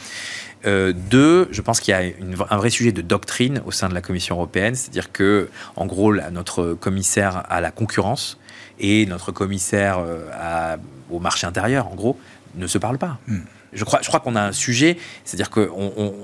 Euh, 0.64 0.92
deux, 0.92 1.48
je 1.50 1.60
pense 1.60 1.80
qu'il 1.80 1.92
y 1.92 1.94
a 1.94 2.02
un 2.50 2.56
vrai 2.56 2.70
sujet 2.70 2.92
de 2.92 3.02
doctrine 3.02 3.62
au 3.66 3.72
sein 3.72 3.88
de 3.88 3.94
la 3.94 4.00
Commission 4.00 4.36
européenne, 4.36 4.74
c'est-à-dire 4.74 5.12
que, 5.12 5.48
en 5.76 5.86
gros, 5.86 6.14
notre 6.14 6.74
commissaire 6.74 7.44
à 7.50 7.60
la 7.60 7.70
concurrence 7.70 8.38
et 8.78 9.06
notre 9.06 9.32
commissaire 9.32 9.98
euh, 9.98 10.76
au 11.10 11.18
marché 11.18 11.46
intérieur, 11.46 11.88
en 11.88 11.94
gros, 11.94 12.18
ne 12.54 12.66
se 12.66 12.78
parlent 12.78 12.98
pas. 12.98 13.18
Hmm. 13.26 13.40
Je 13.72 13.84
crois, 13.84 14.00
je 14.02 14.08
crois 14.08 14.20
qu'on 14.20 14.36
a 14.36 14.42
un 14.42 14.52
sujet, 14.52 14.98
c'est-à-dire 15.24 15.50
que 15.50 15.70
on, 15.74 16.14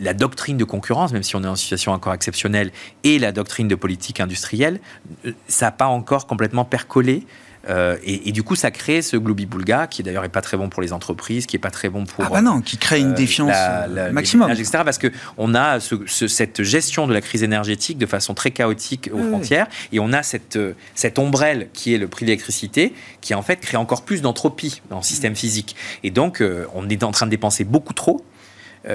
la 0.00 0.14
doctrine 0.14 0.56
de 0.56 0.64
concurrence, 0.64 1.12
même 1.12 1.22
si 1.22 1.36
on 1.36 1.42
est 1.42 1.48
en 1.48 1.56
situation 1.56 1.92
encore 1.92 2.14
exceptionnelle, 2.14 2.70
et 3.02 3.18
la 3.18 3.32
doctrine 3.32 3.68
de 3.68 3.74
politique 3.74 4.20
industrielle, 4.20 4.80
euh, 5.26 5.32
ça 5.48 5.66
n'a 5.66 5.72
pas 5.72 5.86
encore 5.86 6.26
complètement 6.26 6.64
percolé 6.64 7.26
euh, 7.68 7.96
et, 8.04 8.30
du 8.32 8.42
coup, 8.42 8.56
ça 8.56 8.70
crée 8.70 9.00
ce 9.00 9.16
globi-boulga 9.16 9.86
qui 9.86 10.02
d'ailleurs 10.02 10.24
est 10.24 10.28
pas 10.28 10.42
très 10.42 10.58
bon 10.58 10.68
pour 10.68 10.82
les 10.82 10.92
entreprises, 10.92 11.46
qui 11.46 11.56
est 11.56 11.58
pas 11.58 11.70
très 11.70 11.88
bon 11.88 12.04
pour. 12.04 12.22
Ah 12.22 12.28
bah 12.30 12.42
non, 12.42 12.60
qui 12.60 12.76
crée 12.76 13.00
une 13.00 13.12
euh, 13.12 13.14
défiance 13.14 13.48
la, 13.48 14.12
maximum. 14.12 14.50
Etc. 14.50 14.70
Parce 14.84 14.98
qu'on 14.98 15.54
a 15.54 15.78
cette 15.80 16.62
gestion 16.62 17.06
de 17.06 17.14
la 17.14 17.22
crise 17.22 17.42
énergétique 17.42 17.96
de 17.96 18.04
façon 18.04 18.34
très 18.34 18.50
chaotique 18.50 19.08
aux 19.14 19.22
frontières 19.22 19.66
et 19.92 19.98
on 19.98 20.12
a 20.12 20.22
cette, 20.22 20.58
cette 20.94 21.18
ombrelle 21.18 21.68
qui 21.72 21.94
est 21.94 21.98
le 21.98 22.06
prix 22.06 22.26
de 22.26 22.30
l'électricité 22.32 22.92
qui 23.22 23.34
en 23.34 23.40
fait 23.40 23.56
crée 23.56 23.78
encore 23.78 24.02
plus 24.02 24.20
d'entropie 24.20 24.82
dans 24.90 24.98
le 24.98 25.02
système 25.02 25.34
physique. 25.34 25.74
Et 26.02 26.10
donc, 26.10 26.42
on 26.74 26.88
est 26.90 27.02
en 27.02 27.12
train 27.12 27.24
de 27.24 27.30
dépenser 27.30 27.64
beaucoup 27.64 27.94
trop 27.94 28.22
euh, 28.22 28.33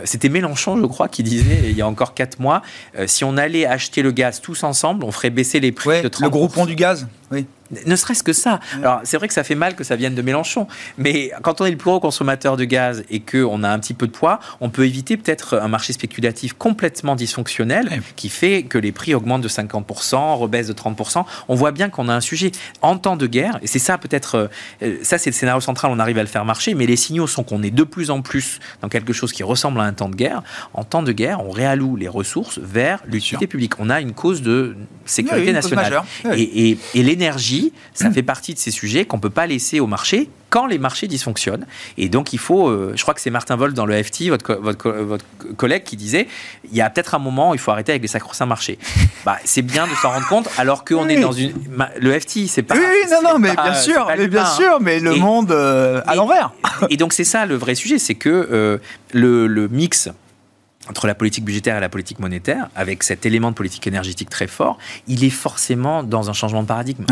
c'était 0.06 0.30
Mélenchon, 0.30 0.78
je 0.78 0.86
crois, 0.86 1.08
qui 1.08 1.24
disait 1.24 1.62
il 1.64 1.76
y 1.76 1.82
a 1.82 1.88
encore 1.88 2.14
4 2.14 2.40
mois, 2.40 2.62
euh, 2.98 3.08
si 3.08 3.24
on 3.24 3.38
allait 3.38 3.66
acheter 3.66 4.02
le 4.02 4.12
gaz 4.12 4.42
tous 4.42 4.64
ensemble, 4.64 5.04
on 5.04 5.12
ferait 5.12 5.30
baisser 5.30 5.60
les 5.60 5.72
prix 5.72 6.02
de 6.02 6.10
30%. 6.10 6.24
Le 6.24 6.30
groupement 6.30 6.66
du 6.66 6.76
gaz, 6.76 7.08
oui. 7.32 7.46
Ne 7.86 7.96
serait-ce 7.96 8.24
que 8.24 8.34
ça. 8.34 8.60
Alors, 8.78 9.02
c'est 9.04 9.18
vrai 9.18 9.28
que 9.28 9.34
ça 9.34 9.44
fait 9.44 9.56
mal 9.56 9.76
que 9.76 9.84
ça 9.84 9.96
vienne 9.96 10.16
de 10.16 10.22
Mélenchon, 10.24 10.68
mais 10.98 11.32
quand 11.44 11.62
on 11.62 11.66
est 11.66 11.72
le 11.72 11.78
plus 11.78 11.90
gros 11.90 12.00
consommateur 12.00 12.58
de 12.58 12.64
gaz 12.64 13.04
et 13.12 13.20
qu'on 13.20 13.64
a 13.64 13.70
un 13.70 13.78
petit 13.78 13.94
peu 13.94 14.08
de 14.08 14.12
poids, 14.12 14.40
on 14.60 14.70
peut 14.70 14.86
éviter 14.86 15.18
peut-être 15.18 15.60
un 15.60 15.68
marché 15.68 15.94
spéculatif 15.94 16.54
complètement 16.54 17.16
dysfonctionnel 17.16 18.02
qui 18.16 18.30
fait 18.30 18.64
que 18.64 18.80
les 18.80 18.92
prix 18.92 19.14
augmentent 19.14 19.44
de 19.44 19.48
50%, 19.48 20.36
rebaissent 20.38 20.68
de 20.68 20.74
30%. 20.74 21.26
On 21.48 21.56
voit 21.56 21.72
bien 21.72 21.90
qu'on 21.90 22.10
a 22.10 22.14
un 22.14 22.22
sujet 22.22 22.52
en 22.82 22.98
temps 22.98 23.16
de 23.16 23.28
guerre, 23.28 23.60
et 23.62 23.68
c'est 23.68 23.80
ça 23.80 24.00
peut-être, 24.00 24.50
euh, 24.82 24.98
ça 25.04 25.20
c'est 25.20 25.30
le 25.30 25.36
scénario 25.36 25.62
central, 25.62 25.92
on 25.94 26.00
arrive 26.00 26.18
à 26.18 26.24
le 26.24 26.28
faire 26.28 26.46
marcher, 26.46 26.74
mais 26.74 26.88
les 26.88 26.96
signaux 26.96 27.28
sont 27.28 27.44
qu'on 27.44 27.62
est 27.62 27.72
de 27.72 27.84
plus 27.84 28.10
en 28.10 28.22
plus 28.24 28.60
dans 28.82 28.90
quelque 28.90 29.14
chose 29.14 29.32
qui 29.32 29.44
ressemble 29.44 29.80
à 29.80 29.84
un 29.84 29.94
temps 29.94 30.10
de 30.10 30.16
guerre. 30.16 30.42
En 30.74 30.84
temps 30.84 31.04
de 31.04 31.12
guerre, 31.12 31.46
on 31.46 31.52
réalloue 31.52 31.96
les 31.98 32.08
ressources 32.08 32.58
vers 32.58 33.00
l'utilité 33.06 33.46
publique. 33.46 33.80
On 33.80 33.92
a 33.92 34.02
une 34.02 34.14
cause 34.14 34.42
de 34.42 34.76
sécurité 35.06 35.54
nationale. 35.54 36.02
et 36.34 36.78
l'énergie 37.20 37.74
ça 37.94 38.10
fait 38.12 38.24
partie 38.24 38.54
de 38.54 38.60
ces 38.60 38.72
sujets 38.72 39.06
qu'on 39.06 39.18
ne 39.18 39.22
peut 39.22 39.30
pas 39.30 39.46
laisser 39.46 39.80
au 39.80 39.88
marché 39.88 40.30
quand 40.50 40.66
les 40.66 40.80
marchés 40.80 41.08
dysfonctionnent. 41.08 41.68
Et 41.98 42.10
donc, 42.10 42.34
il 42.34 42.40
faut, 42.40 42.70
euh, 42.70 42.94
je 42.96 43.02
crois 43.04 43.14
que 43.14 43.22
c'est 43.22 43.30
Martin 43.30 43.56
Volt 43.56 43.76
dans 43.76 43.86
le 43.86 44.02
FT, 44.02 44.30
votre, 44.30 44.56
votre, 44.56 44.90
votre 44.90 45.26
collègue, 45.58 45.84
qui 45.84 45.96
disait 45.96 46.28
il 46.72 46.76
y 46.76 46.82
a 46.82 46.90
peut-être 46.90 47.14
un 47.14 47.20
moment 47.20 47.52
où 47.52 47.54
il 47.54 47.60
faut 47.60 47.72
arrêter 47.72 47.92
avec 47.92 48.02
les 48.02 48.08
sacro-saints 48.08 48.48
marchés. 48.48 48.80
Bah, 49.26 49.38
c'est 49.44 49.62
bien 49.62 49.86
de 49.86 49.94
s'en 49.96 50.12
rendre 50.12 50.28
compte, 50.28 50.50
alors 50.58 50.86
qu'on 50.86 51.10
est 51.10 51.20
dans 51.20 51.34
une. 51.34 51.54
Le 52.00 52.18
FT, 52.18 52.48
c'est 52.48 52.64
pas. 52.64 52.76
Oui, 52.76 52.82
oui, 52.82 53.12
non, 53.12 53.34
non, 53.34 53.38
mais 53.38 53.54
bien 53.54 53.74
sûr, 53.74 54.08
mais 54.18 54.28
bien 54.30 54.44
hein. 54.44 54.46
sûr, 54.46 54.80
mais 54.80 55.00
le 55.02 55.16
monde 55.16 55.52
euh, 55.52 56.02
à 56.08 56.16
l'envers. 56.16 56.54
Et, 56.90 56.96
donc, 56.96 57.12
c'est 57.12 57.26
ça 57.26 57.46
le 57.46 57.56
vrai 57.56 57.76
sujet, 57.76 58.00
c'est 58.00 58.16
que 58.16 58.30
euh, 58.30 58.78
le, 59.12 59.46
le 59.46 59.68
mix 59.68 60.10
entre 60.90 61.08
la 61.08 61.16
politique 61.16 61.46
budgétaire 61.46 61.78
et 61.78 61.80
la 61.80 61.90
politique 61.90 62.20
monétaire, 62.20 62.70
avec 62.76 63.04
cet 63.04 63.26
élément 63.26 63.52
de 63.52 63.56
politique 63.56 63.86
énergétique 63.88 64.30
très 64.30 64.48
fort, 64.48 64.78
il 65.08 65.24
est 65.24 65.30
forcément 65.30 66.04
dans 66.04 66.30
un 66.30 66.34
changement 66.34 66.64
de 66.64 66.68
paradigme. 66.68 67.06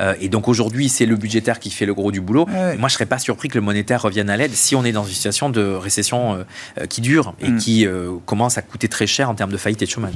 Euh, 0.00 0.14
et 0.20 0.28
donc 0.28 0.48
aujourd'hui, 0.48 0.88
c'est 0.88 1.06
le 1.06 1.16
budgétaire 1.16 1.58
qui 1.58 1.70
fait 1.70 1.86
le 1.86 1.94
gros 1.94 2.12
du 2.12 2.20
boulot. 2.20 2.46
Moi, 2.46 2.74
je 2.76 2.82
ne 2.82 2.88
serais 2.88 3.06
pas 3.06 3.18
surpris 3.18 3.48
que 3.48 3.58
le 3.58 3.62
monétaire 3.62 4.02
revienne 4.02 4.30
à 4.30 4.36
l'aide 4.36 4.52
si 4.52 4.76
on 4.76 4.84
est 4.84 4.92
dans 4.92 5.04
une 5.04 5.14
situation 5.14 5.50
de 5.50 5.62
récession 5.62 6.34
euh, 6.34 6.44
euh, 6.78 6.86
qui 6.86 7.00
dure 7.00 7.34
et 7.40 7.50
mm. 7.50 7.58
qui 7.58 7.86
commence 8.24 8.58
à 8.58 8.62
coûter 8.62 8.88
très 8.88 9.06
cher 9.06 9.28
en 9.28 9.34
termes 9.34 9.50
de 9.50 9.56
faillite 9.56 9.82
et 9.82 9.86
de 9.86 9.90
chômage. 9.90 10.14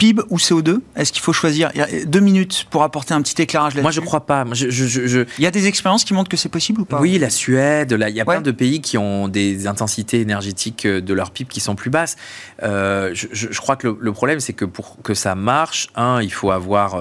PIB 0.00 0.22
ou 0.30 0.38
CO2 0.38 0.80
Est-ce 0.96 1.12
qu'il 1.12 1.20
faut 1.20 1.34
choisir? 1.34 1.70
Il 1.74 1.78
y 1.78 1.82
a 1.82 2.04
deux 2.06 2.20
minutes 2.20 2.66
pour 2.70 2.82
apporter 2.82 3.12
un 3.12 3.20
petit 3.20 3.40
éclairage 3.42 3.74
là-dessus. 3.74 3.82
Moi, 3.82 3.90
je 3.90 4.00
crois 4.00 4.24
pas. 4.24 4.46
Je, 4.50 5.26
Il 5.36 5.44
y 5.44 5.46
a 5.46 5.50
des 5.50 5.66
expériences 5.66 6.04
qui 6.04 6.14
montrent 6.14 6.30
que 6.30 6.38
c'est 6.38 6.48
possible 6.48 6.80
ou 6.80 6.84
pas? 6.86 7.00
Oui, 7.00 7.18
la 7.18 7.28
Suède. 7.28 7.92
Là, 7.92 8.08
il 8.08 8.16
y 8.16 8.20
a 8.20 8.24
plein 8.24 8.40
de 8.40 8.50
pays 8.50 8.80
qui 8.80 8.96
ont 8.96 9.28
des 9.28 9.66
intensités 9.66 10.20
énergétiques 10.20 10.86
euh, 10.86 11.02
de 11.02 11.12
leur 11.12 11.32
PIB 11.32 11.50
qui 11.50 11.60
sont 11.60 11.74
plus 11.74 11.90
basses. 11.90 12.16
Euh, 12.62 13.10
je, 13.12 13.60
crois 13.60 13.76
que 13.76 13.94
le, 14.00 14.12
problème, 14.12 14.40
c'est 14.40 14.54
que 14.54 14.64
pour 14.64 14.96
que 15.02 15.12
ça 15.12 15.34
marche, 15.34 15.88
un, 15.94 16.22
il 16.22 16.32
faut 16.32 16.50
avoir 16.50 16.94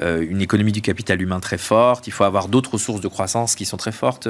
euh, 0.00 0.20
une 0.22 0.40
économie 0.40 0.72
du 0.72 0.82
capital 0.82 1.20
humain 1.20 1.40
très 1.40 1.58
forte. 1.58 2.06
Il 2.06 2.12
faut 2.12 2.24
avoir 2.24 2.46
d'autres 2.46 2.78
sources 2.78 3.00
de 3.00 3.08
croissance 3.08 3.56
qui 3.56 3.64
sont 3.64 3.76
très 3.76 3.92
fortes. 3.92 4.28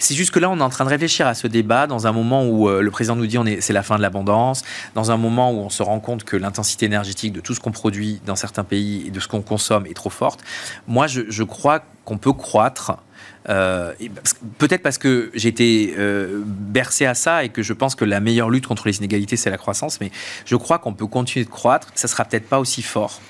C'est 0.00 0.16
juste 0.16 0.32
que 0.32 0.40
là, 0.40 0.50
on 0.50 0.58
est 0.58 0.62
en 0.62 0.68
train 0.68 0.84
de 0.84 0.90
réfléchir 0.90 1.28
à 1.28 1.34
ce 1.34 1.46
débat 1.46 1.86
dans 1.86 2.08
un 2.08 2.12
moment 2.12 2.44
où 2.44 2.68
le 2.68 2.90
président 2.90 3.14
nous 3.14 3.26
dit 3.26 3.36
est, 3.36 3.60
c'est 3.60 3.72
la 3.72 3.84
fin 3.84 3.98
de 3.98 4.02
l'abondance, 4.02 4.64
dans 4.96 5.12
un 5.12 5.16
moment 5.16 5.52
où 5.52 5.58
on 5.58 5.70
se 5.70 5.84
rend 5.84 6.00
compte 6.00 6.24
que 6.24 6.36
l'intensité 6.36 6.86
énergétique 6.86 7.32
de 7.32 7.40
tout 7.40 7.51
ce 7.54 7.60
qu'on 7.60 7.72
produit 7.72 8.20
dans 8.26 8.36
certains 8.36 8.64
pays 8.64 9.06
et 9.06 9.10
de 9.10 9.20
ce 9.20 9.28
qu'on 9.28 9.42
consomme 9.42 9.86
est 9.86 9.94
trop 9.94 10.10
forte. 10.10 10.40
Moi, 10.86 11.06
je, 11.06 11.42
crois 11.42 11.84
qu'on 12.04 12.18
peut 12.18 12.32
croître. 12.32 12.92
Euh, 13.48 13.92
peut-être 14.58 14.82
parce 14.82 14.98
que 14.98 15.30
j'ai 15.34 15.48
été 15.48 15.94
euh, 15.98 16.42
bercé 16.44 17.06
à 17.06 17.14
ça 17.14 17.44
et 17.44 17.48
que 17.48 17.62
je 17.62 17.72
pense 17.72 17.94
que 17.94 18.04
la 18.04 18.20
meilleure 18.20 18.50
lutte 18.50 18.66
contre 18.66 18.86
les 18.86 18.98
inégalités, 18.98 19.36
c'est 19.36 19.50
la 19.50 19.58
croissance, 19.58 20.00
mais 20.00 20.10
je 20.44 20.56
crois 20.56 20.78
qu'on 20.78 20.94
peut 20.94 21.06
continuer 21.06 21.44
de 21.44 21.50
croître. 21.50 21.88
Ça 21.94 22.08
sera 22.08 22.24
peut-être 22.24 22.48
pas 22.48 22.60
aussi 22.60 22.82
fort 22.82 23.20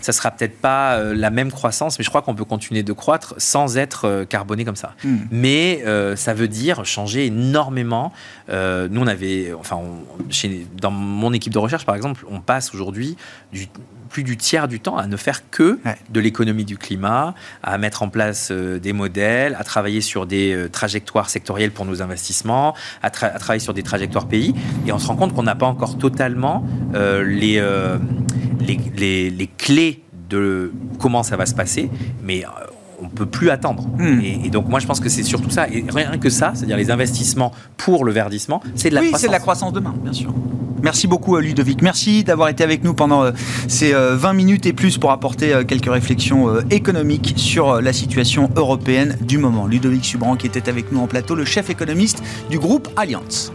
ça 0.00 0.12
sera 0.12 0.30
peut-être 0.30 0.58
pas 0.58 0.94
euh, 0.94 1.14
la 1.14 1.30
même 1.30 1.50
croissance, 1.50 1.98
mais 1.98 2.04
je 2.04 2.08
crois 2.08 2.22
qu'on 2.22 2.34
peut 2.34 2.44
continuer 2.44 2.82
de 2.82 2.92
croître 2.92 3.34
sans 3.38 3.76
être 3.76 4.06
euh, 4.06 4.24
carboné 4.24 4.64
comme 4.64 4.76
ça. 4.76 4.94
Hmm. 5.04 5.18
Mais 5.30 5.82
euh, 5.86 6.16
ça 6.16 6.34
veut 6.34 6.48
dire 6.48 6.84
changer 6.84 7.26
énormément. 7.26 8.12
nous, 8.48 9.00
on 9.00 9.06
avait, 9.06 9.52
enfin, 9.58 9.80
chez, 10.28 10.66
dans 10.80 10.90
mon 10.90 11.32
équipe 11.32 11.52
de 11.52 11.58
recherche, 11.58 11.84
par 11.84 11.94
exemple, 11.94 12.24
on 12.30 12.40
passe 12.40 12.74
aujourd'hui 12.74 13.16
du 13.52 13.66
plus 14.08 14.24
du 14.24 14.36
tiers 14.36 14.66
du 14.66 14.80
temps 14.80 14.96
à 14.96 15.06
ne 15.06 15.16
faire 15.16 15.48
que 15.50 15.78
de 16.08 16.18
l'économie 16.18 16.64
du 16.64 16.76
climat, 16.76 17.32
à 17.62 17.78
mettre 17.78 18.02
en 18.02 18.08
place 18.08 18.50
des 18.50 18.92
modèles, 18.92 19.56
à 19.56 19.62
travailler 19.62 20.00
sur 20.00 20.26
des 20.26 20.66
trajectoires 20.72 21.30
sectorielles 21.30 21.70
pour 21.70 21.84
nos 21.84 22.02
investissements, 22.02 22.74
à, 23.04 23.10
travailler 23.10 23.60
sur 23.60 23.72
des 23.72 23.84
trajectoires 23.84 24.26
pays. 24.26 24.52
Et 24.84 24.90
on 24.90 24.98
se 24.98 25.06
rend 25.06 25.14
compte 25.14 25.32
qu'on 25.32 25.44
n'a 25.44 25.54
pas 25.54 25.66
encore 25.66 25.96
totalement 25.96 26.66
les, 26.92 27.62
les, 28.96 29.30
les, 29.30 29.46
clés 29.46 29.79
de 30.28 30.72
comment 30.98 31.22
ça 31.22 31.36
va 31.36 31.46
se 31.46 31.54
passer, 31.54 31.90
mais 32.22 32.44
euh, 32.44 32.48
on 33.02 33.08
peut 33.08 33.26
plus 33.26 33.50
attendre. 33.50 33.86
Hmm. 33.98 34.20
Et, 34.20 34.50
donc 34.50 34.68
moi 34.68 34.80
je 34.80 34.86
pense 34.86 35.00
que 35.00 35.08
c'est 35.08 35.22
surtout 35.22 35.50
ça. 35.50 35.68
Et 35.68 35.84
rien 35.92 36.16
que 36.18 36.30
ça, 36.30 36.52
c'est-à-dire 36.54 36.76
les 36.76 36.90
investissements 36.90 37.52
pour 37.76 38.04
le 38.04 38.12
verdissement, 38.12 38.62
c'est 38.74 38.90
de 38.90 38.94
la 38.94 39.00
oui, 39.00 39.08
croissance. 39.08 39.20
c'est 39.22 39.28
de 39.28 39.32
la 39.32 39.40
croissance 39.40 39.72
demain, 39.72 39.94
bien 40.02 40.12
sûr. 40.12 40.32
Merci 40.82 41.06
beaucoup 41.06 41.36
euh, 41.36 41.40
Ludovic. 41.40 41.82
Merci 41.82 42.24
d'avoir 42.24 42.48
été 42.48 42.64
avec 42.64 42.84
nous 42.84 42.94
pendant 42.94 43.22
euh, 43.22 43.32
ces 43.68 43.92
20 43.92 44.32
minutes 44.32 44.66
et 44.66 44.72
plus 44.72 44.98
pour 44.98 45.10
apporter 45.10 45.62
quelques 45.66 45.90
réflexions 45.90 46.60
économiques 46.70 47.34
sur 47.36 47.82
la 47.82 47.92
situation 47.92 48.50
européenne 48.56 49.18
du 49.20 49.38
moment. 49.38 49.66
Ludovic 49.66 50.04
Subran 50.04 50.36
qui 50.36 50.46
était 50.46 50.68
avec 50.68 50.90
nous 50.92 51.00
en 51.00 51.06
plateau, 51.06 51.34
le 51.34 51.44
chef 51.44 51.70
économiste 51.70 52.22
du 52.48 52.58
groupe 52.58 52.88
Allianz. 52.96 53.52